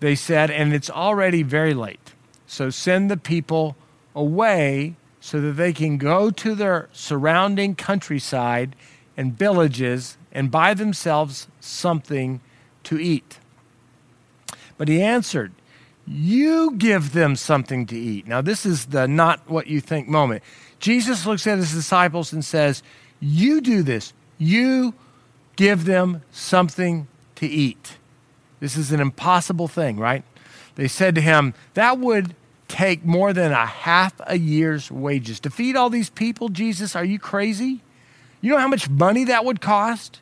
They 0.00 0.14
said, 0.14 0.50
and 0.50 0.74
it's 0.74 0.90
already 0.90 1.42
very 1.42 1.74
late. 1.74 2.12
So 2.46 2.70
send 2.70 3.10
the 3.10 3.16
people 3.16 3.76
away 4.14 4.96
so 5.20 5.40
that 5.40 5.52
they 5.52 5.72
can 5.72 5.96
go 5.96 6.30
to 6.30 6.54
their 6.54 6.88
surrounding 6.92 7.74
countryside 7.74 8.76
and 9.16 9.32
villages 9.32 10.18
and 10.34 10.50
buy 10.50 10.74
themselves 10.74 11.46
something 11.60 12.40
to 12.82 12.98
eat. 12.98 13.38
But 14.76 14.88
he 14.88 15.00
answered, 15.00 15.52
You 16.06 16.72
give 16.72 17.12
them 17.12 17.36
something 17.36 17.86
to 17.86 17.98
eat. 17.98 18.26
Now, 18.26 18.40
this 18.40 18.66
is 18.66 18.86
the 18.86 19.06
not 19.06 19.48
what 19.48 19.68
you 19.68 19.80
think 19.80 20.08
moment. 20.08 20.42
Jesus 20.80 21.24
looks 21.24 21.46
at 21.46 21.58
his 21.58 21.72
disciples 21.72 22.32
and 22.32 22.44
says, 22.44 22.82
You 23.20 23.60
do 23.60 23.82
this. 23.82 24.12
You 24.36 24.94
give 25.56 25.84
them 25.84 26.22
something 26.32 27.06
to 27.36 27.46
eat. 27.46 27.96
This 28.60 28.76
is 28.76 28.92
an 28.92 29.00
impossible 29.00 29.68
thing, 29.68 29.98
right? 29.98 30.24
They 30.74 30.88
said 30.88 31.14
to 31.14 31.20
him, 31.20 31.54
That 31.74 31.98
would 31.98 32.34
take 32.66 33.04
more 33.04 33.32
than 33.32 33.52
a 33.52 33.66
half 33.66 34.14
a 34.26 34.36
year's 34.36 34.90
wages. 34.90 35.38
To 35.40 35.50
feed 35.50 35.76
all 35.76 35.90
these 35.90 36.10
people, 36.10 36.48
Jesus, 36.48 36.96
are 36.96 37.04
you 37.04 37.18
crazy? 37.18 37.82
You 38.40 38.52
know 38.52 38.58
how 38.58 38.68
much 38.68 38.90
money 38.90 39.24
that 39.24 39.44
would 39.44 39.60
cost? 39.60 40.20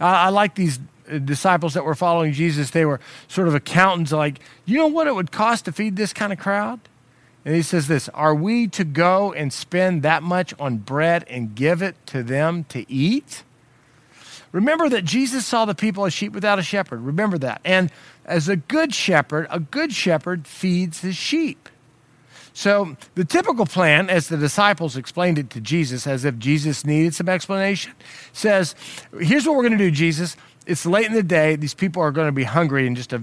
I, 0.00 0.26
I 0.26 0.28
like 0.28 0.54
these 0.54 0.78
uh, 1.10 1.18
disciples 1.18 1.74
that 1.74 1.84
were 1.84 1.94
following 1.94 2.32
Jesus. 2.32 2.70
They 2.70 2.84
were 2.84 3.00
sort 3.28 3.48
of 3.48 3.54
accountants, 3.54 4.12
like, 4.12 4.40
you 4.64 4.78
know 4.78 4.86
what 4.86 5.06
it 5.06 5.14
would 5.14 5.32
cost 5.32 5.64
to 5.66 5.72
feed 5.72 5.96
this 5.96 6.12
kind 6.12 6.32
of 6.32 6.38
crowd? 6.38 6.80
And 7.44 7.54
he 7.54 7.62
says 7.62 7.88
this 7.88 8.08
Are 8.10 8.34
we 8.34 8.68
to 8.68 8.84
go 8.84 9.32
and 9.32 9.52
spend 9.52 10.02
that 10.02 10.22
much 10.22 10.54
on 10.58 10.78
bread 10.78 11.24
and 11.28 11.54
give 11.54 11.82
it 11.82 11.96
to 12.06 12.22
them 12.22 12.64
to 12.64 12.90
eat? 12.90 13.42
Remember 14.52 14.88
that 14.88 15.04
Jesus 15.04 15.44
saw 15.44 15.64
the 15.64 15.74
people 15.74 16.06
as 16.06 16.14
sheep 16.14 16.32
without 16.32 16.60
a 16.60 16.62
shepherd. 16.62 17.00
Remember 17.00 17.36
that. 17.38 17.60
And 17.64 17.90
as 18.24 18.48
a 18.48 18.54
good 18.54 18.94
shepherd, 18.94 19.48
a 19.50 19.58
good 19.58 19.92
shepherd 19.92 20.46
feeds 20.46 21.00
his 21.00 21.16
sheep. 21.16 21.68
So, 22.56 22.96
the 23.16 23.24
typical 23.24 23.66
plan, 23.66 24.08
as 24.08 24.28
the 24.28 24.36
disciples 24.36 24.96
explained 24.96 25.38
it 25.38 25.50
to 25.50 25.60
Jesus, 25.60 26.06
as 26.06 26.24
if 26.24 26.38
Jesus 26.38 26.86
needed 26.86 27.12
some 27.12 27.28
explanation, 27.28 27.92
says, 28.32 28.76
Here's 29.20 29.44
what 29.44 29.56
we're 29.56 29.64
going 29.64 29.76
to 29.76 29.84
do, 29.84 29.90
Jesus. 29.90 30.36
It's 30.64 30.86
late 30.86 31.06
in 31.06 31.14
the 31.14 31.22
day. 31.24 31.56
These 31.56 31.74
people 31.74 32.00
are 32.00 32.12
going 32.12 32.28
to 32.28 32.32
be 32.32 32.44
hungry 32.44 32.86
in 32.86 32.94
just 32.94 33.12
a 33.12 33.22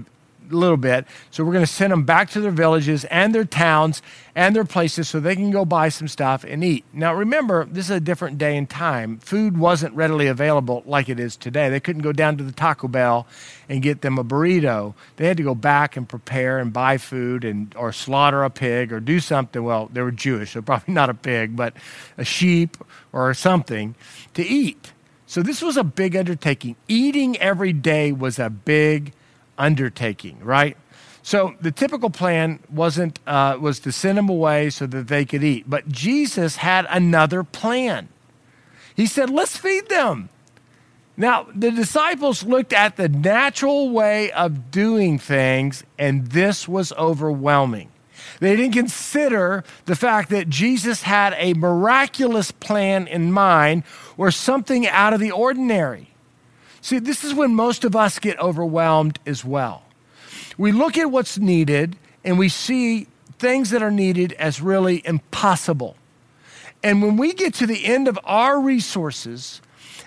little 0.56 0.76
bit. 0.76 1.06
So 1.30 1.44
we're 1.44 1.52
going 1.52 1.64
to 1.64 1.72
send 1.72 1.92
them 1.92 2.04
back 2.04 2.30
to 2.30 2.40
their 2.40 2.50
villages 2.50 3.04
and 3.06 3.34
their 3.34 3.44
towns 3.44 4.02
and 4.34 4.56
their 4.56 4.64
places 4.64 5.08
so 5.08 5.20
they 5.20 5.36
can 5.36 5.50
go 5.50 5.64
buy 5.64 5.88
some 5.88 6.08
stuff 6.08 6.44
and 6.44 6.64
eat. 6.64 6.84
Now, 6.92 7.14
remember, 7.14 7.66
this 7.66 7.86
is 7.86 7.96
a 7.96 8.00
different 8.00 8.38
day 8.38 8.56
and 8.56 8.68
time. 8.68 9.18
Food 9.18 9.58
wasn't 9.58 9.94
readily 9.94 10.26
available 10.26 10.82
like 10.86 11.08
it 11.08 11.20
is 11.20 11.36
today. 11.36 11.68
They 11.68 11.80
couldn't 11.80 12.02
go 12.02 12.12
down 12.12 12.36
to 12.38 12.44
the 12.44 12.52
Taco 12.52 12.88
Bell 12.88 13.26
and 13.68 13.82
get 13.82 14.00
them 14.00 14.18
a 14.18 14.24
burrito. 14.24 14.94
They 15.16 15.26
had 15.26 15.36
to 15.36 15.42
go 15.42 15.54
back 15.54 15.96
and 15.96 16.08
prepare 16.08 16.58
and 16.58 16.72
buy 16.72 16.98
food 16.98 17.44
and 17.44 17.74
or 17.76 17.92
slaughter 17.92 18.42
a 18.42 18.50
pig 18.50 18.92
or 18.92 19.00
do 19.00 19.20
something. 19.20 19.62
Well, 19.62 19.90
they 19.92 20.02
were 20.02 20.10
Jewish, 20.10 20.52
so 20.52 20.62
probably 20.62 20.94
not 20.94 21.10
a 21.10 21.14
pig, 21.14 21.56
but 21.56 21.74
a 22.16 22.24
sheep 22.24 22.76
or 23.12 23.34
something 23.34 23.94
to 24.34 24.42
eat. 24.42 24.92
So 25.26 25.42
this 25.42 25.62
was 25.62 25.78
a 25.78 25.84
big 25.84 26.14
undertaking. 26.14 26.76
Eating 26.88 27.38
every 27.38 27.72
day 27.72 28.12
was 28.12 28.38
a 28.38 28.50
big 28.50 29.14
undertaking, 29.58 30.38
right? 30.42 30.76
So 31.22 31.54
the 31.60 31.70
typical 31.70 32.10
plan 32.10 32.58
wasn't 32.68 33.20
uh, 33.26 33.56
was 33.60 33.78
to 33.80 33.92
send 33.92 34.18
them 34.18 34.28
away 34.28 34.70
so 34.70 34.86
that 34.86 35.08
they 35.08 35.24
could 35.24 35.44
eat, 35.44 35.68
but 35.68 35.88
Jesus 35.88 36.56
had 36.56 36.86
another 36.90 37.44
plan. 37.44 38.08
He 38.94 39.06
said, 39.06 39.30
"Let's 39.30 39.56
feed 39.56 39.88
them." 39.88 40.28
Now 41.16 41.46
the 41.54 41.70
disciples 41.70 42.42
looked 42.42 42.72
at 42.72 42.96
the 42.96 43.08
natural 43.08 43.90
way 43.90 44.32
of 44.32 44.70
doing 44.72 45.18
things, 45.18 45.84
and 45.96 46.28
this 46.28 46.66
was 46.66 46.92
overwhelming. 46.94 47.90
They 48.40 48.56
didn't 48.56 48.74
consider 48.74 49.62
the 49.84 49.94
fact 49.94 50.30
that 50.30 50.48
Jesus 50.48 51.02
had 51.02 51.34
a 51.36 51.54
miraculous 51.54 52.50
plan 52.50 53.06
in 53.06 53.30
mind 53.30 53.84
or 54.16 54.32
something 54.32 54.86
out 54.88 55.12
of 55.12 55.20
the 55.20 55.30
ordinary. 55.30 56.11
See, 56.82 56.98
this 56.98 57.22
is 57.22 57.32
when 57.32 57.54
most 57.54 57.84
of 57.84 57.94
us 57.94 58.18
get 58.18 58.38
overwhelmed 58.40 59.20
as 59.24 59.44
well. 59.44 59.84
We 60.58 60.72
look 60.72 60.98
at 60.98 61.10
what's 61.10 61.38
needed 61.38 61.96
and 62.24 62.38
we 62.38 62.48
see 62.48 63.06
things 63.38 63.70
that 63.70 63.82
are 63.82 63.90
needed 63.90 64.32
as 64.32 64.60
really 64.60 65.00
impossible. 65.06 65.96
And 66.82 67.00
when 67.00 67.16
we 67.16 67.34
get 67.34 67.54
to 67.54 67.68
the 67.68 67.84
end 67.84 68.08
of 68.08 68.18
our 68.24 68.60
resources 68.60 69.62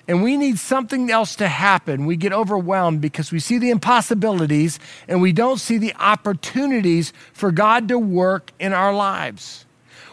and 0.05 0.21
we 0.21 0.35
need 0.35 0.59
something 0.59 1.09
else 1.09 1.37
to 1.37 1.47
happen, 1.47 2.05
we 2.05 2.17
get 2.17 2.33
overwhelmed 2.33 2.99
because 2.99 3.31
we 3.31 3.39
see 3.39 3.57
the 3.57 3.69
impossibilities 3.69 4.77
and 5.07 5.21
we 5.21 5.31
don't 5.31 5.61
see 5.61 5.77
the 5.77 5.95
opportunities 5.95 7.13
for 7.31 7.51
God 7.51 7.87
to 7.87 7.97
work 7.97 8.51
in 8.59 8.73
our 8.73 8.93
lives 8.93 9.64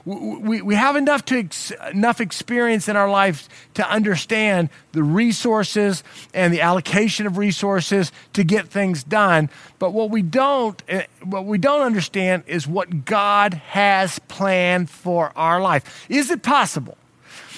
we, 0.05 0.63
we 0.63 0.75
have 0.75 0.97
enough, 0.97 1.25
to 1.27 1.39
ex, 1.39 1.71
enough 1.93 2.21
experience 2.21 2.89
in 2.89 2.97
our 2.97 3.09
life 3.09 3.49
to 3.75 3.89
understand 3.89 4.69
the 4.93 5.03
resources 5.03 6.03
and 6.35 6.53
the 6.53 6.61
allocation 6.61 7.27
of 7.27 7.39
resources 7.39 8.11
to 8.33 8.43
get 8.43 8.69
things 8.69 9.05
done. 9.05 9.49
But 9.79 9.91
what 9.91 10.11
we 10.11 10.23
don't, 10.23 10.83
eh, 10.89 11.07
what 11.23 11.45
we 11.45 11.57
don't 11.57 11.83
understand 11.83 12.43
is 12.49 12.67
what 12.67 13.05
God 13.05 13.55
has 13.55 14.19
planned 14.21 14.91
for 14.91 15.33
our 15.37 15.61
life. 15.61 16.07
Is 16.09 16.31
it 16.31 16.43
possible 16.43 16.99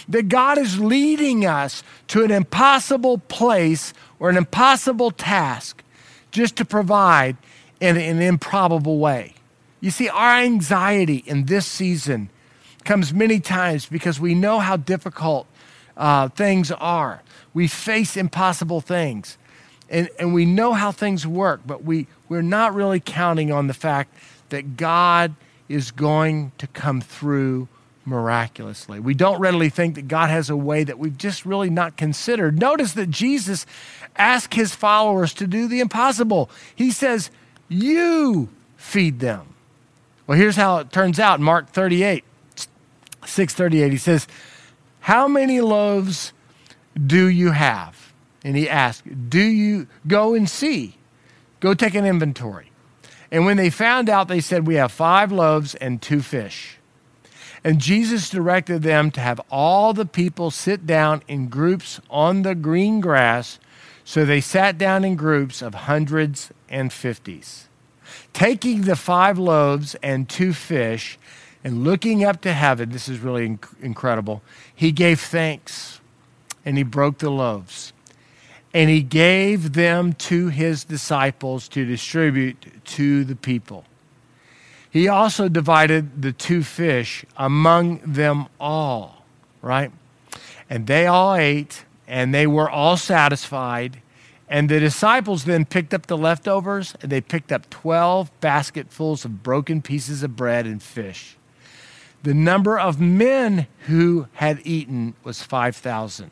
that 0.09 0.29
God 0.29 0.59
is 0.59 0.79
leading 0.79 1.47
us 1.47 1.83
to 2.09 2.25
an 2.25 2.31
impossible 2.31 3.19
place 3.19 3.95
or 4.19 4.29
an 4.29 4.37
impossible 4.37 5.11
task 5.13 5.83
just 6.31 6.57
to 6.57 6.67
provide 6.67 7.39
in 7.81 7.97
an 7.97 8.21
improbable 8.21 8.99
way? 8.99 9.35
You 9.81 9.91
see, 9.91 10.11
our 10.11 10.39
anxiety 10.39 11.25
in 11.27 11.47
this 11.47 11.67
season 11.67 12.29
comes 12.85 13.12
many 13.12 13.41
times 13.41 13.87
because 13.87 14.21
we 14.21 14.35
know 14.35 14.59
how 14.61 14.76
difficult 14.76 15.47
uh, 15.97 16.29
things 16.29 16.71
are. 16.73 17.23
We 17.53 17.69
face 17.69 18.17
impossible 18.17 18.81
things. 18.81 19.38
And, 19.88 20.09
and 20.19 20.35
we 20.35 20.45
know 20.45 20.73
how 20.73 20.93
things 20.93 21.26
work, 21.26 21.61
but 21.67 21.85
we, 21.85 22.07
we're 22.29 22.43
not 22.43 22.75
really 22.75 23.00
counting 23.00 23.53
on 23.53 23.67
the 23.67 23.75
fact 23.75 24.14
that 24.49 24.76
God 24.76 25.35
is 25.69 25.91
going 25.91 26.53
to 26.59 26.67
come 26.69 27.00
through 27.00 27.69
miraculously. 28.07 29.00
We 29.00 29.14
don't 29.14 29.41
readily 29.41 29.69
think 29.69 29.95
that 29.95 30.09
God 30.09 30.31
has 30.31 30.50
a 30.50 30.57
way 30.57 30.85
that 30.85 30.99
we've 30.99 31.17
just 31.17 31.47
really 31.47 31.71
not 31.71 31.97
considered. 31.97 32.59
Notice 32.59 32.93
that 32.95 33.11
Jesus 33.11 33.67
asked 34.17 34.55
his 34.55 34.75
followers 34.75 35.33
to 35.35 35.47
do 35.47 35.69
the 35.69 35.81
impossible. 35.81 36.50
He 36.75 36.91
says, 36.91 37.31
You 37.69 38.49
feed 38.76 39.21
them. 39.21 39.55
Well, 40.26 40.38
here's 40.38 40.57
how 40.57 40.79
it 40.79 40.93
turns 40.93 41.19
out 41.19 41.41
Mark 41.41 41.71
38. 41.71 42.25
638, 43.26 43.93
he 43.93 43.99
says, 43.99 44.26
How 45.00 45.28
many 45.28 45.61
loaves 45.61 46.33
do 47.07 47.28
you 47.28 47.52
have? 47.52 48.12
And 48.45 48.57
he 48.57 48.69
asked, 48.69 49.31
Do 49.31 49.40
you 49.40 49.87
go 50.07 50.35
and 50.35 50.49
see? 50.49 50.97
Go 51.61 51.75
take 51.75 51.95
an 51.95 52.04
inventory. 52.04 52.71
And 53.31 53.47
when 53.47 53.57
they 53.57 53.71
found 53.71 54.09
out, 54.09 54.28
they 54.28 54.40
said, 54.40 54.66
We 54.66 54.75
have 54.76 54.93
five 54.93 55.33
loaves 55.33 55.75
and 55.75 56.00
two 56.00 56.21
fish. 56.21 56.78
And 57.64 57.81
Jesus 57.81 58.28
directed 58.28 58.83
them 58.83 59.11
to 59.12 59.21
have 59.21 59.40
all 59.50 59.95
the 59.95 60.04
people 60.04 60.50
sit 60.50 60.87
down 60.87 61.23
in 61.26 61.49
groups 61.49 62.00
on 62.11 62.43
the 62.43 62.54
green 62.54 63.00
grass. 63.00 63.59
So 64.04 64.26
they 64.26 64.43
sat 64.43 64.76
down 64.76 65.02
in 65.02 65.16
groups 65.16 65.62
of 65.62 65.75
hundreds 65.75 66.50
and 66.69 66.93
fifties. 66.93 67.69
Taking 68.35 68.83
the 68.83 68.97
five 68.97 69.38
loaves 69.38 69.95
and 69.97 70.28
two 70.28 70.52
fish, 70.52 71.19
and 71.64 71.83
looking 71.83 72.23
up 72.23 72.42
to 72.42 72.52
heaven, 72.52 72.90
this 72.90 73.09
is 73.09 73.18
really 73.21 73.49
inc- 73.49 73.83
incredible, 73.83 74.42
he 74.75 74.92
gave 74.92 75.18
thanks 75.18 76.00
and 76.64 76.76
he 76.76 76.83
broke 76.83 77.18
the 77.18 77.30
loaves. 77.30 77.92
And 78.75 78.90
he 78.90 79.02
gave 79.02 79.73
them 79.73 80.12
to 80.14 80.49
his 80.49 80.85
disciples 80.85 81.68
to 81.68 81.85
distribute 81.85 82.85
to 82.85 83.25
the 83.25 83.37
people. 83.37 83.85
He 84.90 85.09
also 85.09 85.49
divided 85.49 86.23
the 86.23 86.33
two 86.33 86.62
fish 86.62 87.25
among 87.37 87.99
them 88.04 88.47
all, 88.61 89.25
right? 89.62 89.90
And 90.68 90.87
they 90.87 91.06
all 91.06 91.35
ate, 91.35 91.85
and 92.06 92.35
they 92.35 92.47
were 92.47 92.68
all 92.68 92.97
satisfied. 92.97 94.00
And 94.49 94.68
the 94.68 94.80
disciples 94.80 95.44
then 95.44 95.64
picked 95.64 95.94
up 95.94 96.06
the 96.06 96.16
leftovers, 96.16 96.94
and 97.00 97.11
they 97.11 97.21
picked 97.21 97.52
up 97.52 97.71
12 97.71 98.30
basketfuls 98.40 99.25
of 99.25 99.42
broken 99.42 99.83
pieces 99.83 100.23
of 100.23 100.37
bread 100.37 100.66
and 100.66 100.83
fish. 100.83 101.37
The 102.25 102.35
number 102.35 102.78
of 102.78 103.00
men 103.00 103.66
who 103.87 104.26
had 104.35 104.61
eaten 104.64 105.14
was 105.23 105.43
5,000. 105.43 106.31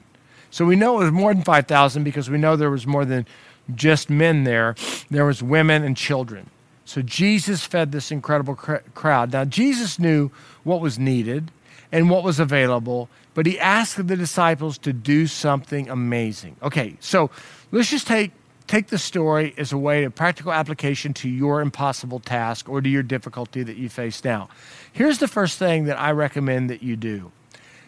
So 0.50 0.64
we 0.64 0.74
know 0.74 1.00
it 1.00 1.04
was 1.04 1.12
more 1.12 1.32
than 1.32 1.44
5,000 1.44 2.02
because 2.02 2.28
we 2.28 2.38
know 2.38 2.56
there 2.56 2.70
was 2.70 2.86
more 2.86 3.04
than 3.04 3.26
just 3.74 4.10
men 4.10 4.44
there. 4.44 4.74
There 5.10 5.24
was 5.24 5.42
women 5.42 5.84
and 5.84 5.96
children. 5.96 6.50
So 6.84 7.00
Jesus 7.00 7.64
fed 7.64 7.92
this 7.92 8.10
incredible 8.10 8.56
cr- 8.56 8.76
crowd. 8.94 9.32
Now 9.32 9.44
Jesus 9.44 9.98
knew 9.98 10.30
what 10.64 10.80
was 10.80 10.98
needed 10.98 11.50
and 11.92 12.10
what 12.10 12.24
was 12.24 12.40
available 12.40 13.08
but 13.34 13.46
he 13.46 13.58
asked 13.58 14.06
the 14.06 14.16
disciples 14.16 14.78
to 14.78 14.92
do 14.92 15.26
something 15.26 15.88
amazing. 15.88 16.56
Okay, 16.62 16.96
so 17.00 17.30
let's 17.70 17.90
just 17.90 18.06
take 18.06 18.32
take 18.72 18.86
the 18.86 18.96
story 18.96 19.52
as 19.58 19.70
a 19.70 19.76
way 19.76 20.02
of 20.04 20.14
practical 20.14 20.50
application 20.50 21.12
to 21.12 21.28
your 21.28 21.60
impossible 21.60 22.18
task 22.18 22.70
or 22.70 22.80
to 22.80 22.88
your 22.88 23.02
difficulty 23.02 23.62
that 23.62 23.76
you 23.76 23.86
face 23.86 24.24
now. 24.24 24.48
Here's 24.90 25.18
the 25.18 25.28
first 25.28 25.58
thing 25.58 25.84
that 25.84 26.00
I 26.00 26.12
recommend 26.12 26.70
that 26.70 26.82
you 26.82 26.96
do. 26.96 27.32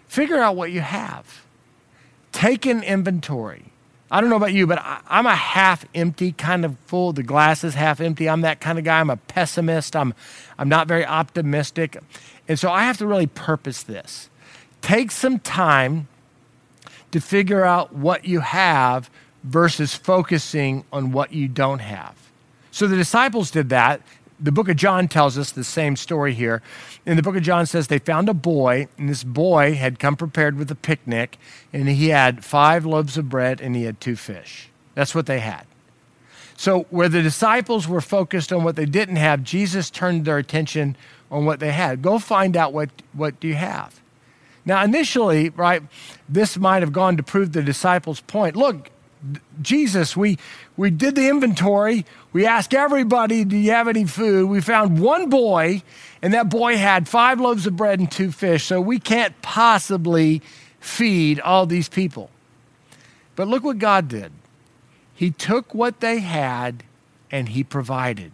Figure 0.07 0.37
out 0.37 0.57
what 0.57 0.73
you 0.73 0.83
have. 0.83 1.47
Take 2.33 2.67
an 2.67 2.83
inventory. 2.83 3.65
I 4.11 4.21
don't 4.21 4.29
know 4.29 4.37
about 4.37 4.53
you, 4.53 4.67
but 4.67 4.79
I, 4.79 5.01
am 5.09 5.25
a 5.25 5.35
half 5.35 5.87
empty 5.95 6.33
kind 6.33 6.67
of 6.67 6.77
full. 6.85 7.15
The 7.15 7.23
glass 7.23 7.65
is 7.65 7.73
half 7.73 7.99
empty. 8.03 8.29
I'm 8.29 8.43
that 8.43 8.61
kind 8.61 8.79
of 8.79 8.85
guy. 8.85 9.01
I'm 9.01 9.09
a 9.09 9.17
pessimist. 9.17 9.97
I'm, 9.97 10.13
I'm 10.59 10.69
not 10.69 10.87
very 10.87 11.07
optimistic. 11.07 11.97
And 12.47 12.59
so 12.59 12.71
I 12.71 12.85
have 12.85 12.99
to 12.99 13.07
really 13.07 13.27
purpose 13.27 13.83
this. 13.83 14.29
Take 14.83 15.11
some 15.13 15.39
time 15.39 16.09
to 17.11 17.23
figure 17.23 17.65
out 17.65 17.95
what 17.95 18.27
you 18.27 18.41
have 18.41 19.09
versus 19.45 19.95
focusing 19.95 20.85
on 20.93 21.13
what 21.13 21.33
you 21.33 21.47
don't 21.47 21.79
have. 21.79 22.17
So 22.71 22.89
the 22.89 22.97
disciples 22.97 23.51
did 23.51 23.69
that. 23.69 24.01
The 24.41 24.51
book 24.51 24.69
of 24.69 24.77
John 24.77 25.07
tells 25.07 25.39
us 25.39 25.53
the 25.53 25.63
same 25.63 25.95
story 25.95 26.35
here. 26.35 26.61
In 27.07 27.17
the 27.17 27.23
book 27.23 27.37
of 27.37 27.43
John 27.43 27.67
says 27.67 27.87
they 27.87 28.01
found 28.01 28.29
a 28.29 28.35
boy, 28.35 28.89
and 28.99 29.09
this 29.09 29.23
boy 29.23 29.75
had 29.75 30.01
come 30.01 30.17
prepared 30.17 30.57
with 30.57 30.71
a 30.73 30.75
picnic, 30.75 31.39
and 31.73 31.89
he 31.89 32.09
had 32.09 32.45
five 32.45 32.85
loaves 32.85 33.17
of 33.17 33.29
bread 33.29 33.61
and 33.61 33.77
he 33.77 33.85
had 33.85 34.01
two 34.01 34.17
fish. 34.17 34.71
That's 34.95 35.15
what 35.15 35.27
they 35.27 35.39
had. 35.39 35.67
So 36.57 36.87
where 36.91 37.09
the 37.09 37.23
disciples 37.23 37.87
were 37.87 38.01
focused 38.01 38.53
on 38.53 38.65
what 38.65 38.77
they 38.77 38.87
didn't 38.87 39.17
have, 39.17 39.43
Jesus 39.43 39.91
turned 39.91 40.25
their 40.25 40.39
attention 40.39 40.97
on 41.31 41.45
what 41.45 41.61
they 41.61 41.73
had. 41.73 42.03
Go 42.03 42.19
find 42.19 42.57
out 42.57 42.73
what 42.73 42.91
what 43.13 43.39
do 43.41 43.49
you 43.49 43.55
have. 43.55 44.01
Now 44.65 44.83
initially, 44.83 45.51
right, 45.51 45.83
this 46.29 46.57
might 46.57 46.83
have 46.83 46.93
gone 46.93 47.17
to 47.17 47.23
prove 47.23 47.53
the 47.53 47.63
disciples' 47.63 48.21
point. 48.21 48.57
Look, 48.57 48.91
Jesus, 49.63 50.17
we, 50.17 50.39
we 50.77 50.91
did 50.91 51.15
the 51.15 51.29
inventory. 51.29 52.05
We 52.33 52.47
asked 52.47 52.75
everybody, 52.75 53.45
Do 53.45 53.57
you 53.57 53.71
have 53.71 53.89
any 53.89 54.05
food? 54.05 54.49
We 54.49 54.61
found 54.61 55.01
one 55.01 55.31
boy, 55.31 55.83
and 56.21 56.35
that 56.35 56.51
boy 56.51 56.77
had 56.77 57.09
five 57.09 57.41
loaves 57.41 57.67
of 57.67 57.77
bread 57.77 58.01
and 58.01 58.11
two 58.11 58.31
fish, 58.31 58.65
so 58.65 58.81
we 58.81 58.99
can't 58.99 59.41
possibly 59.43 60.43
feed 60.81 61.41
all 61.41 61.67
these 61.67 61.89
people. 61.89 62.31
But 63.37 63.49
look 63.49 63.65
what 63.65 63.79
God 63.79 64.09
did. 64.09 64.33
He 65.15 65.31
took 65.31 65.75
what 65.75 66.01
they 66.01 66.19
had 66.21 66.85
and 67.31 67.49
He 67.49 67.65
provided. 67.65 68.33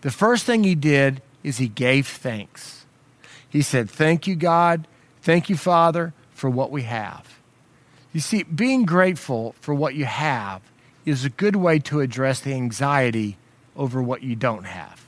The 0.00 0.10
first 0.10 0.44
thing 0.44 0.64
He 0.64 0.74
did 0.74 1.20
is 1.42 1.58
He 1.58 1.68
gave 1.68 2.06
thanks. 2.06 2.86
He 3.48 3.62
said, 3.62 3.90
Thank 3.90 4.26
you, 4.26 4.36
God. 4.36 4.86
Thank 5.22 5.48
you, 5.48 5.56
Father, 5.56 6.12
for 6.32 6.48
what 6.48 6.70
we 6.70 6.82
have. 6.82 7.35
You 8.16 8.22
see, 8.22 8.44
being 8.44 8.86
grateful 8.86 9.54
for 9.60 9.74
what 9.74 9.94
you 9.94 10.06
have 10.06 10.62
is 11.04 11.26
a 11.26 11.28
good 11.28 11.54
way 11.54 11.78
to 11.80 12.00
address 12.00 12.40
the 12.40 12.54
anxiety 12.54 13.36
over 13.76 14.00
what 14.00 14.22
you 14.22 14.34
don't 14.34 14.64
have. 14.64 15.06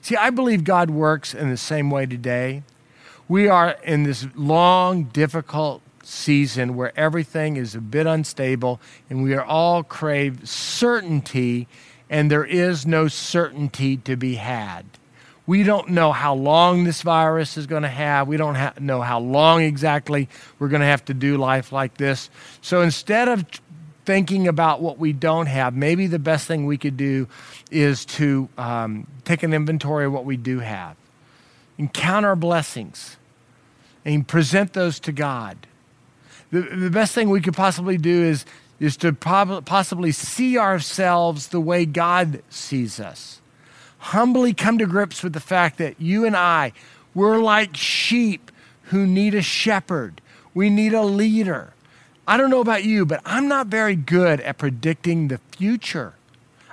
See, 0.00 0.16
I 0.16 0.30
believe 0.30 0.64
God 0.64 0.88
works 0.88 1.34
in 1.34 1.50
the 1.50 1.58
same 1.58 1.90
way 1.90 2.06
today. 2.06 2.62
We 3.28 3.46
are 3.46 3.72
in 3.84 4.04
this 4.04 4.26
long, 4.34 5.04
difficult 5.04 5.82
season 6.02 6.76
where 6.76 6.98
everything 6.98 7.58
is 7.58 7.74
a 7.74 7.80
bit 7.82 8.06
unstable 8.06 8.80
and 9.10 9.22
we 9.22 9.34
are 9.34 9.44
all 9.44 9.82
crave 9.82 10.48
certainty, 10.48 11.68
and 12.08 12.30
there 12.30 12.46
is 12.46 12.86
no 12.86 13.06
certainty 13.06 13.98
to 13.98 14.16
be 14.16 14.36
had. 14.36 14.86
We 15.46 15.62
don't 15.62 15.90
know 15.90 16.12
how 16.12 16.34
long 16.34 16.84
this 16.84 17.02
virus 17.02 17.56
is 17.58 17.66
going 17.66 17.82
to 17.82 17.88
have. 17.88 18.28
We 18.28 18.38
don't 18.38 18.54
ha- 18.54 18.72
know 18.80 19.02
how 19.02 19.20
long 19.20 19.62
exactly 19.62 20.28
we're 20.58 20.68
going 20.68 20.80
to 20.80 20.86
have 20.86 21.04
to 21.06 21.14
do 21.14 21.36
life 21.36 21.70
like 21.70 21.98
this. 21.98 22.30
So 22.62 22.80
instead 22.80 23.28
of 23.28 23.44
thinking 24.06 24.48
about 24.48 24.80
what 24.80 24.98
we 24.98 25.12
don't 25.12 25.46
have, 25.46 25.74
maybe 25.74 26.06
the 26.06 26.18
best 26.18 26.46
thing 26.46 26.64
we 26.64 26.78
could 26.78 26.96
do 26.96 27.28
is 27.70 28.06
to 28.06 28.48
um, 28.56 29.06
take 29.24 29.42
an 29.42 29.52
inventory 29.52 30.06
of 30.06 30.12
what 30.12 30.24
we 30.24 30.38
do 30.38 30.60
have, 30.60 30.96
encounter 31.76 32.28
our 32.28 32.36
blessings, 32.36 33.18
and 34.04 34.26
present 34.26 34.72
those 34.72 34.98
to 35.00 35.12
God. 35.12 35.58
The, 36.52 36.62
the 36.62 36.90
best 36.90 37.14
thing 37.14 37.28
we 37.28 37.40
could 37.40 37.54
possibly 37.54 37.98
do 37.98 38.22
is, 38.22 38.46
is 38.80 38.96
to 38.98 39.12
prob- 39.12 39.66
possibly 39.66 40.12
see 40.12 40.56
ourselves 40.56 41.48
the 41.48 41.60
way 41.60 41.84
God 41.84 42.42
sees 42.48 42.98
us 42.98 43.40
humbly 44.04 44.52
come 44.52 44.76
to 44.76 44.84
grips 44.84 45.22
with 45.22 45.32
the 45.32 45.40
fact 45.40 45.78
that 45.78 45.98
you 45.98 46.26
and 46.26 46.36
I, 46.36 46.72
we're 47.14 47.38
like 47.38 47.74
sheep 47.74 48.50
who 48.84 49.06
need 49.06 49.34
a 49.34 49.40
shepherd. 49.40 50.20
We 50.52 50.68
need 50.68 50.92
a 50.92 51.02
leader. 51.02 51.72
I 52.28 52.36
don't 52.36 52.50
know 52.50 52.60
about 52.60 52.84
you, 52.84 53.06
but 53.06 53.22
I'm 53.24 53.48
not 53.48 53.68
very 53.68 53.96
good 53.96 54.40
at 54.42 54.58
predicting 54.58 55.28
the 55.28 55.38
future. 55.56 56.12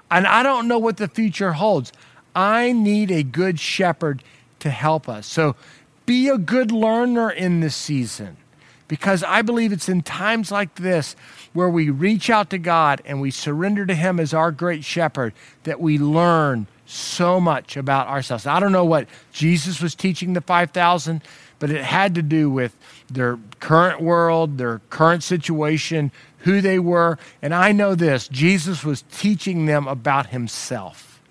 And 0.09 0.27
I 0.27 0.43
don't 0.43 0.67
know 0.67 0.77
what 0.77 0.97
the 0.97 1.07
future 1.07 1.53
holds. 1.53 1.93
I 2.35 2.73
need 2.73 3.11
a 3.11 3.23
good 3.23 3.61
shepherd 3.61 4.23
to 4.59 4.69
help 4.69 5.07
us. 5.07 5.25
So 5.25 5.55
be 6.05 6.27
a 6.27 6.37
good 6.37 6.71
learner 6.71 7.31
in 7.31 7.61
this 7.61 7.77
season 7.77 8.35
because 8.89 9.23
I 9.23 9.41
believe 9.41 9.71
it's 9.71 9.87
in 9.87 10.01
times 10.01 10.51
like 10.51 10.75
this 10.75 11.15
where 11.53 11.69
we 11.69 11.89
reach 11.89 12.29
out 12.29 12.49
to 12.49 12.57
God 12.57 13.01
and 13.05 13.21
we 13.21 13.31
surrender 13.31 13.85
to 13.85 13.95
Him 13.95 14.19
as 14.19 14.33
our 14.33 14.51
great 14.51 14.83
shepherd 14.83 15.33
that 15.63 15.79
we 15.79 15.97
learn 15.97 16.67
so 16.91 17.39
much 17.39 17.77
about 17.77 18.07
ourselves. 18.07 18.45
I 18.45 18.59
don't 18.59 18.71
know 18.71 18.85
what 18.85 19.07
Jesus 19.31 19.81
was 19.81 19.95
teaching 19.95 20.33
the 20.33 20.41
5,000, 20.41 21.21
but 21.59 21.69
it 21.69 21.83
had 21.83 22.15
to 22.15 22.21
do 22.21 22.49
with 22.49 22.75
their 23.09 23.39
current 23.59 24.01
world, 24.01 24.57
their 24.57 24.79
current 24.89 25.23
situation, 25.23 26.11
who 26.39 26.61
they 26.61 26.79
were. 26.79 27.17
And 27.41 27.53
I 27.53 27.71
know 27.71 27.95
this 27.95 28.27
Jesus 28.27 28.83
was 28.83 29.03
teaching 29.11 29.65
them 29.65 29.87
about 29.87 30.27
himself. 30.27 31.21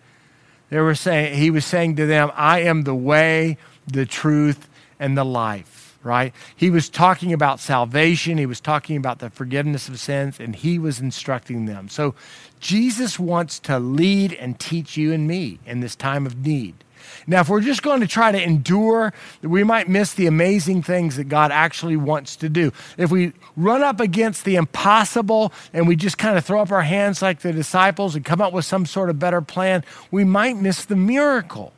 They 0.70 0.78
were 0.78 0.94
saying, 0.94 1.36
he 1.36 1.50
was 1.50 1.64
saying 1.64 1.96
to 1.96 2.06
them, 2.06 2.30
I 2.34 2.60
am 2.60 2.82
the 2.82 2.94
way, 2.94 3.58
the 3.86 4.06
truth, 4.06 4.68
and 5.00 5.16
the 5.18 5.24
life 5.24 5.79
right? 6.02 6.32
He 6.56 6.70
was 6.70 6.88
talking 6.88 7.32
about 7.32 7.60
salvation, 7.60 8.38
he 8.38 8.46
was 8.46 8.60
talking 8.60 8.96
about 8.96 9.18
the 9.18 9.30
forgiveness 9.30 9.88
of 9.88 10.00
sins, 10.00 10.40
and 10.40 10.56
he 10.56 10.78
was 10.78 11.00
instructing 11.00 11.66
them. 11.66 11.88
So 11.88 12.14
Jesus 12.58 13.18
wants 13.18 13.58
to 13.60 13.78
lead 13.78 14.32
and 14.34 14.58
teach 14.58 14.96
you 14.96 15.12
and 15.12 15.26
me 15.26 15.58
in 15.66 15.80
this 15.80 15.96
time 15.96 16.26
of 16.26 16.44
need. 16.46 16.84
Now, 17.26 17.40
if 17.40 17.48
we're 17.48 17.60
just 17.60 17.82
going 17.82 18.00
to 18.00 18.06
try 18.06 18.32
to 18.32 18.42
endure, 18.42 19.12
we 19.42 19.64
might 19.64 19.88
miss 19.88 20.14
the 20.14 20.26
amazing 20.26 20.82
things 20.82 21.16
that 21.16 21.24
God 21.24 21.50
actually 21.50 21.96
wants 21.96 22.36
to 22.36 22.48
do. 22.48 22.72
If 22.98 23.10
we 23.10 23.32
run 23.56 23.82
up 23.82 24.00
against 24.00 24.44
the 24.44 24.56
impossible 24.56 25.52
and 25.72 25.88
we 25.88 25.96
just 25.96 26.18
kind 26.18 26.36
of 26.36 26.44
throw 26.44 26.60
up 26.60 26.70
our 26.70 26.82
hands 26.82 27.22
like 27.22 27.40
the 27.40 27.52
disciples 27.52 28.14
and 28.14 28.24
come 28.24 28.40
up 28.40 28.52
with 28.52 28.64
some 28.64 28.86
sort 28.86 29.10
of 29.10 29.18
better 29.18 29.40
plan, 29.40 29.84
we 30.10 30.24
might 30.24 30.56
miss 30.56 30.84
the 30.84 30.96
miracle 30.96 31.72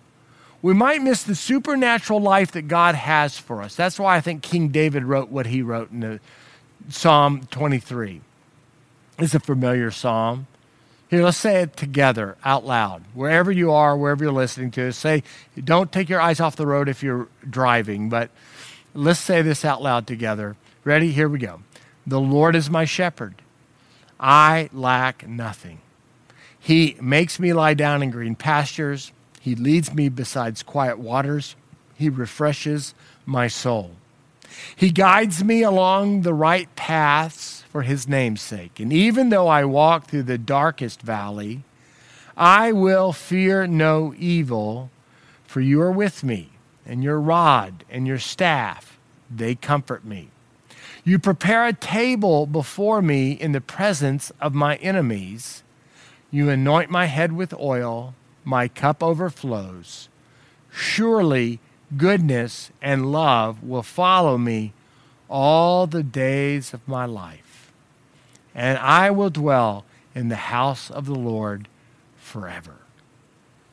we 0.62 0.72
might 0.72 1.02
miss 1.02 1.24
the 1.24 1.34
supernatural 1.34 2.20
life 2.20 2.52
that 2.52 2.68
God 2.68 2.94
has 2.94 3.36
for 3.36 3.62
us. 3.62 3.74
That's 3.74 3.98
why 3.98 4.16
I 4.16 4.20
think 4.20 4.42
King 4.42 4.68
David 4.68 5.04
wrote 5.04 5.28
what 5.28 5.46
he 5.46 5.60
wrote 5.60 5.90
in 5.90 6.00
the 6.00 6.20
Psalm 6.88 7.46
23. 7.50 8.20
It's 9.18 9.34
a 9.34 9.40
familiar 9.40 9.90
psalm. 9.90 10.46
Here, 11.10 11.22
let's 11.22 11.36
say 11.36 11.62
it 11.62 11.76
together 11.76 12.36
out 12.44 12.64
loud. 12.64 13.04
Wherever 13.12 13.52
you 13.52 13.70
are, 13.70 13.96
wherever 13.96 14.24
you're 14.24 14.32
listening 14.32 14.70
to, 14.72 14.92
say, 14.92 15.22
don't 15.62 15.92
take 15.92 16.08
your 16.08 16.20
eyes 16.20 16.40
off 16.40 16.56
the 16.56 16.66
road 16.66 16.88
if 16.88 17.02
you're 17.02 17.28
driving, 17.48 18.08
but 18.08 18.30
let's 18.94 19.20
say 19.20 19.42
this 19.42 19.64
out 19.64 19.82
loud 19.82 20.06
together. 20.06 20.56
Ready? 20.84 21.12
Here 21.12 21.28
we 21.28 21.38
go. 21.38 21.60
The 22.06 22.20
Lord 22.20 22.56
is 22.56 22.70
my 22.70 22.84
shepherd. 22.84 23.34
I 24.18 24.70
lack 24.72 25.28
nothing. 25.28 25.80
He 26.58 26.96
makes 27.00 27.38
me 27.38 27.52
lie 27.52 27.74
down 27.74 28.02
in 28.02 28.10
green 28.10 28.34
pastures. 28.34 29.12
He 29.42 29.56
leads 29.56 29.92
me 29.92 30.08
beside 30.08 30.64
quiet 30.64 31.00
waters. 31.00 31.56
He 31.96 32.08
refreshes 32.08 32.94
my 33.26 33.48
soul. 33.48 33.96
He 34.76 34.92
guides 34.92 35.42
me 35.42 35.64
along 35.64 36.22
the 36.22 36.32
right 36.32 36.72
paths 36.76 37.64
for 37.68 37.82
his 37.82 38.06
name's 38.06 38.40
sake. 38.40 38.78
And 38.78 38.92
even 38.92 39.30
though 39.30 39.48
I 39.48 39.64
walk 39.64 40.06
through 40.06 40.22
the 40.22 40.38
darkest 40.38 41.02
valley, 41.02 41.64
I 42.36 42.70
will 42.70 43.12
fear 43.12 43.66
no 43.66 44.14
evil, 44.16 44.90
for 45.44 45.60
you 45.60 45.82
are 45.82 45.90
with 45.90 46.22
me, 46.22 46.50
and 46.86 47.02
your 47.02 47.18
rod 47.18 47.84
and 47.90 48.06
your 48.06 48.20
staff, 48.20 48.96
they 49.28 49.56
comfort 49.56 50.04
me. 50.04 50.28
You 51.02 51.18
prepare 51.18 51.66
a 51.66 51.72
table 51.72 52.46
before 52.46 53.02
me 53.02 53.32
in 53.32 53.50
the 53.50 53.60
presence 53.60 54.30
of 54.40 54.54
my 54.54 54.76
enemies. 54.76 55.64
You 56.30 56.48
anoint 56.48 56.90
my 56.90 57.06
head 57.06 57.32
with 57.32 57.52
oil 57.54 58.14
my 58.44 58.68
cup 58.68 59.02
overflows. 59.02 60.08
Surely 60.70 61.60
goodness 61.96 62.70
and 62.80 63.12
love 63.12 63.62
will 63.62 63.82
follow 63.82 64.38
me 64.38 64.72
all 65.28 65.86
the 65.86 66.02
days 66.02 66.74
of 66.74 66.86
my 66.86 67.04
life, 67.06 67.72
and 68.54 68.78
I 68.78 69.10
will 69.10 69.30
dwell 69.30 69.84
in 70.14 70.28
the 70.28 70.36
house 70.36 70.90
of 70.90 71.06
the 71.06 71.14
Lord 71.14 71.68
forever. 72.16 72.76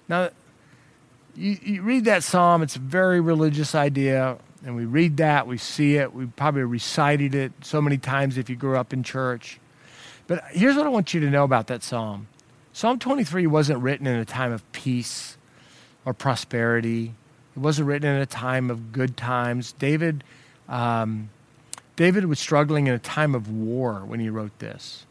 Now, 0.07 0.29
you, 1.35 1.57
you 1.61 1.81
read 1.81 2.05
that 2.05 2.23
psalm, 2.23 2.61
it's 2.61 2.75
a 2.75 2.79
very 2.79 3.19
religious 3.19 3.75
idea. 3.75 4.37
And 4.65 4.75
we 4.75 4.85
read 4.85 5.17
that, 5.17 5.47
we 5.47 5.57
see 5.57 5.95
it, 5.95 6.13
we 6.13 6.25
probably 6.25 6.63
recited 6.63 7.33
it 7.33 7.53
so 7.61 7.81
many 7.81 7.97
times 7.97 8.37
if 8.37 8.49
you 8.49 8.57
grew 8.57 8.75
up 8.75 8.91
in 8.91 9.03
church. 9.03 9.59
But 10.27 10.43
here's 10.51 10.75
what 10.75 10.85
I 10.85 10.89
want 10.89 11.13
you 11.13 11.21
to 11.21 11.29
know 11.29 11.43
about 11.43 11.67
that 11.67 11.81
psalm 11.81 12.27
Psalm 12.73 12.99
23 12.99 13.47
wasn't 13.47 13.79
written 13.79 14.07
in 14.07 14.15
a 14.15 14.25
time 14.25 14.51
of 14.51 14.69
peace 14.71 15.37
or 16.05 16.13
prosperity, 16.13 17.13
it 17.55 17.59
wasn't 17.59 17.87
written 17.87 18.09
in 18.15 18.21
a 18.21 18.25
time 18.25 18.69
of 18.69 18.91
good 18.91 19.17
times. 19.17 19.73
David, 19.73 20.23
um, 20.67 21.29
David 21.95 22.25
was 22.25 22.39
struggling 22.39 22.87
in 22.87 22.93
a 22.93 22.99
time 22.99 23.35
of 23.35 23.51
war 23.51 24.03
when 24.05 24.19
he 24.19 24.29
wrote 24.29 24.57
this. 24.59 25.05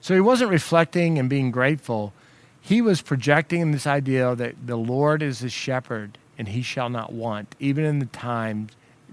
So 0.00 0.14
he 0.14 0.20
wasn't 0.20 0.50
reflecting 0.50 1.18
and 1.18 1.30
being 1.30 1.50
grateful. 1.50 2.12
He 2.60 2.82
was 2.82 3.00
projecting 3.00 3.70
this 3.70 3.86
idea 3.86 4.34
that 4.34 4.66
the 4.66 4.76
Lord 4.76 5.22
is 5.22 5.38
his 5.40 5.52
shepherd 5.52 6.18
and 6.36 6.48
he 6.48 6.62
shall 6.62 6.88
not 6.88 7.12
want, 7.12 7.54
even 7.60 7.84
in 7.84 8.00
the 8.00 8.06
times, 8.06 8.72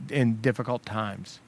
in 0.09 0.37
difficult 0.37 0.85
times. 0.85 1.39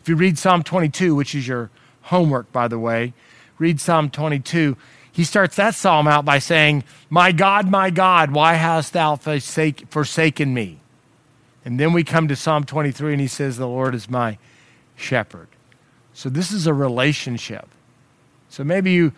If 0.00 0.08
you 0.08 0.16
read 0.16 0.38
Psalm 0.38 0.62
22, 0.62 1.14
which 1.14 1.34
is 1.34 1.46
your 1.46 1.70
homework, 2.02 2.50
by 2.52 2.68
the 2.68 2.78
way, 2.78 3.12
read 3.58 3.80
Psalm 3.80 4.10
22. 4.10 4.76
He 5.12 5.24
starts 5.24 5.56
that 5.56 5.74
psalm 5.74 6.06
out 6.06 6.24
by 6.24 6.38
saying, 6.38 6.84
My 7.08 7.32
God, 7.32 7.68
my 7.68 7.90
God, 7.90 8.30
why 8.30 8.54
hast 8.54 8.92
thou 8.92 9.16
forsaken 9.16 10.54
me? 10.54 10.78
And 11.64 11.78
then 11.78 11.92
we 11.92 12.04
come 12.04 12.28
to 12.28 12.36
Psalm 12.36 12.64
23 12.64 13.12
and 13.12 13.20
he 13.20 13.26
says, 13.26 13.56
The 13.56 13.66
Lord 13.66 13.94
is 13.94 14.08
my 14.08 14.38
shepherd. 14.96 15.48
So 16.14 16.28
this 16.28 16.52
is 16.52 16.66
a 16.66 16.74
relationship. 16.74 17.68
So 18.48 18.64
maybe 18.64 18.92
you 18.92 19.12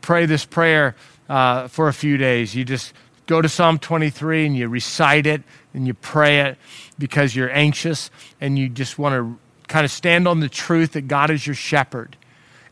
pray 0.00 0.26
this 0.26 0.44
prayer 0.44 0.94
uh, 1.28 1.68
for 1.68 1.88
a 1.88 1.92
few 1.92 2.16
days. 2.16 2.54
You 2.54 2.64
just 2.64 2.92
go 3.26 3.40
to 3.40 3.48
Psalm 3.48 3.78
23 3.78 4.46
and 4.46 4.56
you 4.56 4.68
recite 4.68 5.26
it 5.26 5.42
and 5.72 5.86
you 5.86 5.94
pray 5.94 6.40
it 6.40 6.58
because 6.98 7.34
you're 7.34 7.50
anxious 7.50 8.10
and 8.40 8.58
you 8.58 8.68
just 8.68 8.98
want 8.98 9.14
to 9.14 9.38
kind 9.66 9.84
of 9.84 9.90
stand 9.90 10.28
on 10.28 10.40
the 10.40 10.48
truth 10.48 10.92
that 10.92 11.08
God 11.08 11.30
is 11.30 11.46
your 11.46 11.54
shepherd. 11.54 12.16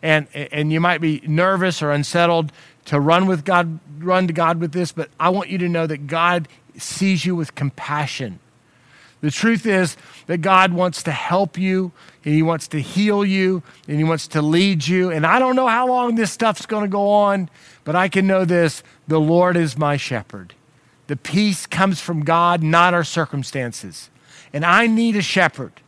And, 0.03 0.27
and 0.35 0.73
you 0.73 0.81
might 0.81 1.01
be 1.01 1.23
nervous 1.27 1.81
or 1.83 1.93
unsettled 1.93 2.53
to 2.87 2.99
run 2.99 3.27
with 3.27 3.45
God, 3.45 3.79
run 3.99 4.27
to 4.27 4.33
God 4.33 4.61
with 4.61 4.73
this, 4.73 4.93
but 4.93 5.09
I 5.21 5.29
want 5.29 5.49
you 5.49 5.59
to 5.59 5.69
know 5.69 5.87
that 5.87 6.07
God 6.07 6.49
sees 6.77 7.25
you 7.25 7.37
with 7.37 7.55
compassion. 7.55 8.41
The 9.21 9.31
truth 9.31 9.67
is 9.67 9.97
that 10.27 10.39
God 10.39 10.73
wants 10.73 11.05
to 11.05 11.13
help 11.13 11.57
you 11.57 11.93
and 12.25 12.35
He 12.35 12.43
wants 12.43 12.67
to 12.69 12.81
heal 12.81 13.25
you 13.25 13.63
and 13.87 13.97
He 13.97 14.05
wants 14.05 14.27
to 14.29 14.43
lead 14.43 14.87
you. 14.87 15.11
And 15.11 15.25
I 15.25 15.39
don't 15.39 15.55
know 15.55 15.69
how 15.69 15.87
long 15.87 16.17
this 16.17 16.33
stuff's 16.33 16.67
going 16.67 16.83
to 16.83 16.89
go 16.89 17.09
on, 17.09 17.49
but 17.85 17.95
I 17.95 18.09
can 18.09 18.27
know 18.27 18.45
this 18.45 18.83
the 19.07 19.21
Lord 19.21 19.57
is 19.57 19.79
my 19.79 19.97
shepherd. 19.97 20.55
The 21.07 21.17
peace 21.17 21.67
comes 21.67 22.01
from 22.01 22.25
God, 22.25 22.63
not 22.65 22.95
our 22.95 23.05
circumstances. 23.05 24.11
And 24.53 24.65
I 24.65 24.89
need 24.89 25.15
a 25.15 25.23
shepherd. 25.23 25.82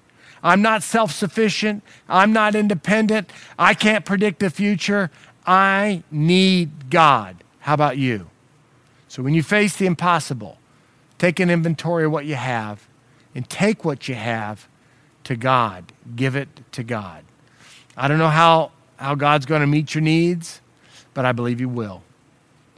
I'm 0.45 0.61
not 0.61 0.83
self 0.83 1.11
sufficient. 1.11 1.83
I'm 2.09 2.33
not 2.33 2.55
independent. 2.55 3.31
I 3.59 3.73
can't 3.73 4.05
predict 4.05 4.41
the 4.41 4.51
future. 4.51 5.11
I 5.47 6.03
need 6.11 6.91
God. 6.91 7.43
How 7.61 7.75
about 7.75 7.97
you? 7.97 8.29
So 9.09 9.23
when 9.23 9.35
you 9.35 9.43
face 9.43 9.77
the 9.77 9.87
impossible, 9.87 10.59
take 11.19 11.41
an 11.41 11.49
inventory 11.49 12.05
of 12.05 12.13
what 12.13 12.27
you 12.27 12.35
have 12.35 12.87
and 13.35 13.49
take 13.49 13.85
what 13.85 14.07
you 14.07 14.15
have 14.15 14.69
to 15.25 15.35
God. 15.35 15.93
Give 16.15 16.37
it 16.37 16.49
to 16.73 16.85
God. 16.85 17.25
I 17.97 18.07
don't 18.09 18.19
know 18.19 18.29
how, 18.29 18.73
how 18.97 19.15
God's 19.15 19.47
going 19.47 19.63
to 19.63 19.67
meet 19.67 19.95
your 19.95 20.03
needs, 20.03 20.61
but 21.15 21.25
I 21.25 21.33
believe 21.33 21.59
He 21.59 21.65
will. 21.65 22.03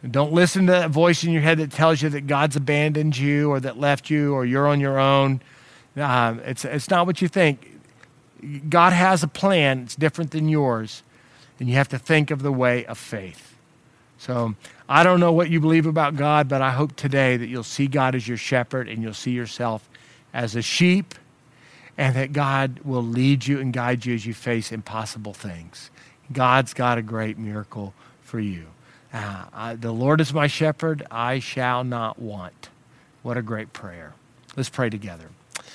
Don't 0.08 0.32
listen 0.32 0.66
to 0.66 0.72
that 0.72 0.90
voice 0.90 1.24
in 1.24 1.32
your 1.32 1.42
head 1.42 1.58
that 1.58 1.72
tells 1.72 2.00
you 2.00 2.08
that 2.10 2.28
God's 2.28 2.54
abandoned 2.54 3.16
you 3.16 3.50
or 3.50 3.58
that 3.60 3.80
left 3.80 4.08
you 4.08 4.34
or 4.34 4.44
you're 4.44 4.68
on 4.68 4.78
your 4.78 5.00
own. 5.00 5.40
Um, 5.96 6.40
it's, 6.44 6.64
it's 6.64 6.90
not 6.90 7.06
what 7.06 7.22
you 7.22 7.28
think. 7.28 7.72
God 8.68 8.92
has 8.92 9.22
a 9.22 9.28
plan, 9.28 9.80
it's 9.84 9.96
different 9.96 10.30
than 10.30 10.48
yours, 10.48 11.02
and 11.58 11.68
you 11.68 11.76
have 11.76 11.88
to 11.88 11.98
think 11.98 12.30
of 12.30 12.42
the 12.42 12.52
way 12.52 12.84
of 12.84 12.98
faith. 12.98 13.56
So 14.18 14.54
I 14.88 15.02
don't 15.02 15.20
know 15.20 15.32
what 15.32 15.50
you 15.50 15.60
believe 15.60 15.86
about 15.86 16.16
God, 16.16 16.48
but 16.48 16.62
I 16.62 16.70
hope 16.70 16.96
today 16.96 17.36
that 17.36 17.46
you'll 17.48 17.62
see 17.62 17.86
God 17.86 18.14
as 18.14 18.28
your 18.28 18.36
shepherd 18.36 18.88
and 18.88 19.02
you'll 19.02 19.14
see 19.14 19.30
yourself 19.30 19.88
as 20.34 20.54
a 20.54 20.62
sheep, 20.62 21.14
and 21.96 22.14
that 22.14 22.34
God 22.34 22.80
will 22.84 23.02
lead 23.02 23.46
you 23.46 23.58
and 23.58 23.72
guide 23.72 24.04
you 24.04 24.14
as 24.14 24.26
you 24.26 24.34
face 24.34 24.70
impossible 24.70 25.32
things. 25.32 25.90
God's 26.30 26.74
got 26.74 26.98
a 26.98 27.02
great 27.02 27.38
miracle 27.38 27.94
for 28.20 28.38
you. 28.38 28.66
Uh, 29.14 29.46
I, 29.52 29.74
the 29.76 29.92
Lord 29.92 30.20
is 30.20 30.34
my 30.34 30.46
shepherd, 30.46 31.06
I 31.10 31.38
shall 31.38 31.84
not 31.84 32.18
want. 32.18 32.68
What 33.22 33.38
a 33.38 33.42
great 33.42 33.72
prayer. 33.72 34.12
Let's 34.56 34.68
pray 34.68 34.90
together. 34.90 35.30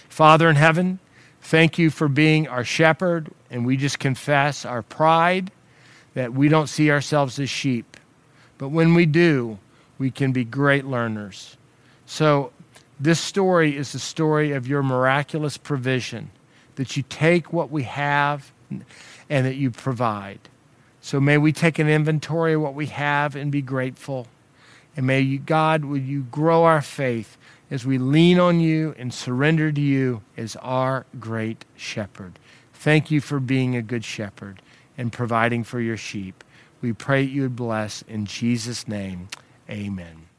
Father 0.10 0.50
in 0.50 0.56
heaven, 0.56 1.00
thank 1.42 1.78
you 1.78 1.90
for 1.90 2.08
being 2.08 2.48
our 2.48 2.64
shepherd, 2.64 3.32
and 3.50 3.66
we 3.66 3.78
just 3.78 4.00
confess 4.00 4.66
our 4.66 4.82
pride 4.82 5.52
that 6.14 6.34
we 6.34 6.50
don't 6.50 6.68
see 6.68 6.92
ourselves 6.92 7.40
as 7.40 7.50
sheep. 7.50 7.98
But 8.58 8.70
when 8.70 8.94
we 8.94 9.06
do, 9.06 9.58
we 9.98 10.12
can 10.12 10.32
be 10.32 10.44
great 10.44 10.86
learners. 10.86 11.58
So 12.06 12.52
this 13.00 13.20
story 13.20 13.76
is 13.76 13.94
the 13.94 14.00
story 14.00 14.52
of 14.52 14.68
your 14.68 14.84
miraculous 14.84 15.58
provision, 15.58 16.32
that 16.76 16.96
you 16.98 17.04
take 17.10 17.52
what 17.52 17.72
we 17.72 17.84
have 17.84 18.52
and 19.30 19.46
that 19.46 19.56
you 19.56 19.72
provide. 19.72 20.40
So 21.02 21.20
may 21.20 21.38
we 21.38 21.52
take 21.52 21.80
an 21.80 21.90
inventory 21.90 22.54
of 22.54 22.62
what 22.62 22.76
we 22.76 22.86
have 22.88 23.36
and 23.36 23.52
be 23.52 23.62
grateful. 23.62 24.28
And 24.96 25.08
may 25.08 25.22
you, 25.22 25.40
God, 25.40 25.86
will 25.86 25.98
you 25.98 26.22
grow 26.24 26.64
our 26.64 26.82
faith 26.82 27.38
as 27.72 27.86
we 27.86 27.98
lean 27.98 28.38
on 28.40 28.60
you 28.60 28.94
and 29.00 29.14
surrender 29.14 29.72
to 29.72 29.82
you 29.82 30.22
as 30.38 30.58
our 30.58 31.06
great 31.20 31.64
shepherd. 31.76 32.38
Thank 32.74 33.10
you 33.10 33.22
for 33.22 33.40
being 33.40 33.76
a 33.76 33.82
good 33.82 34.04
shepherd 34.04 34.62
and 34.98 35.12
providing 35.12 35.64
for 35.64 35.80
your 35.80 35.98
sheep. 35.98 36.44
We 36.82 36.94
pray 36.94 37.24
you 37.24 37.44
would 37.44 37.56
bless 37.56 38.02
in 38.04 38.26
Jesus' 38.26 38.88
name. 38.88 39.30
Amen. 39.70 40.31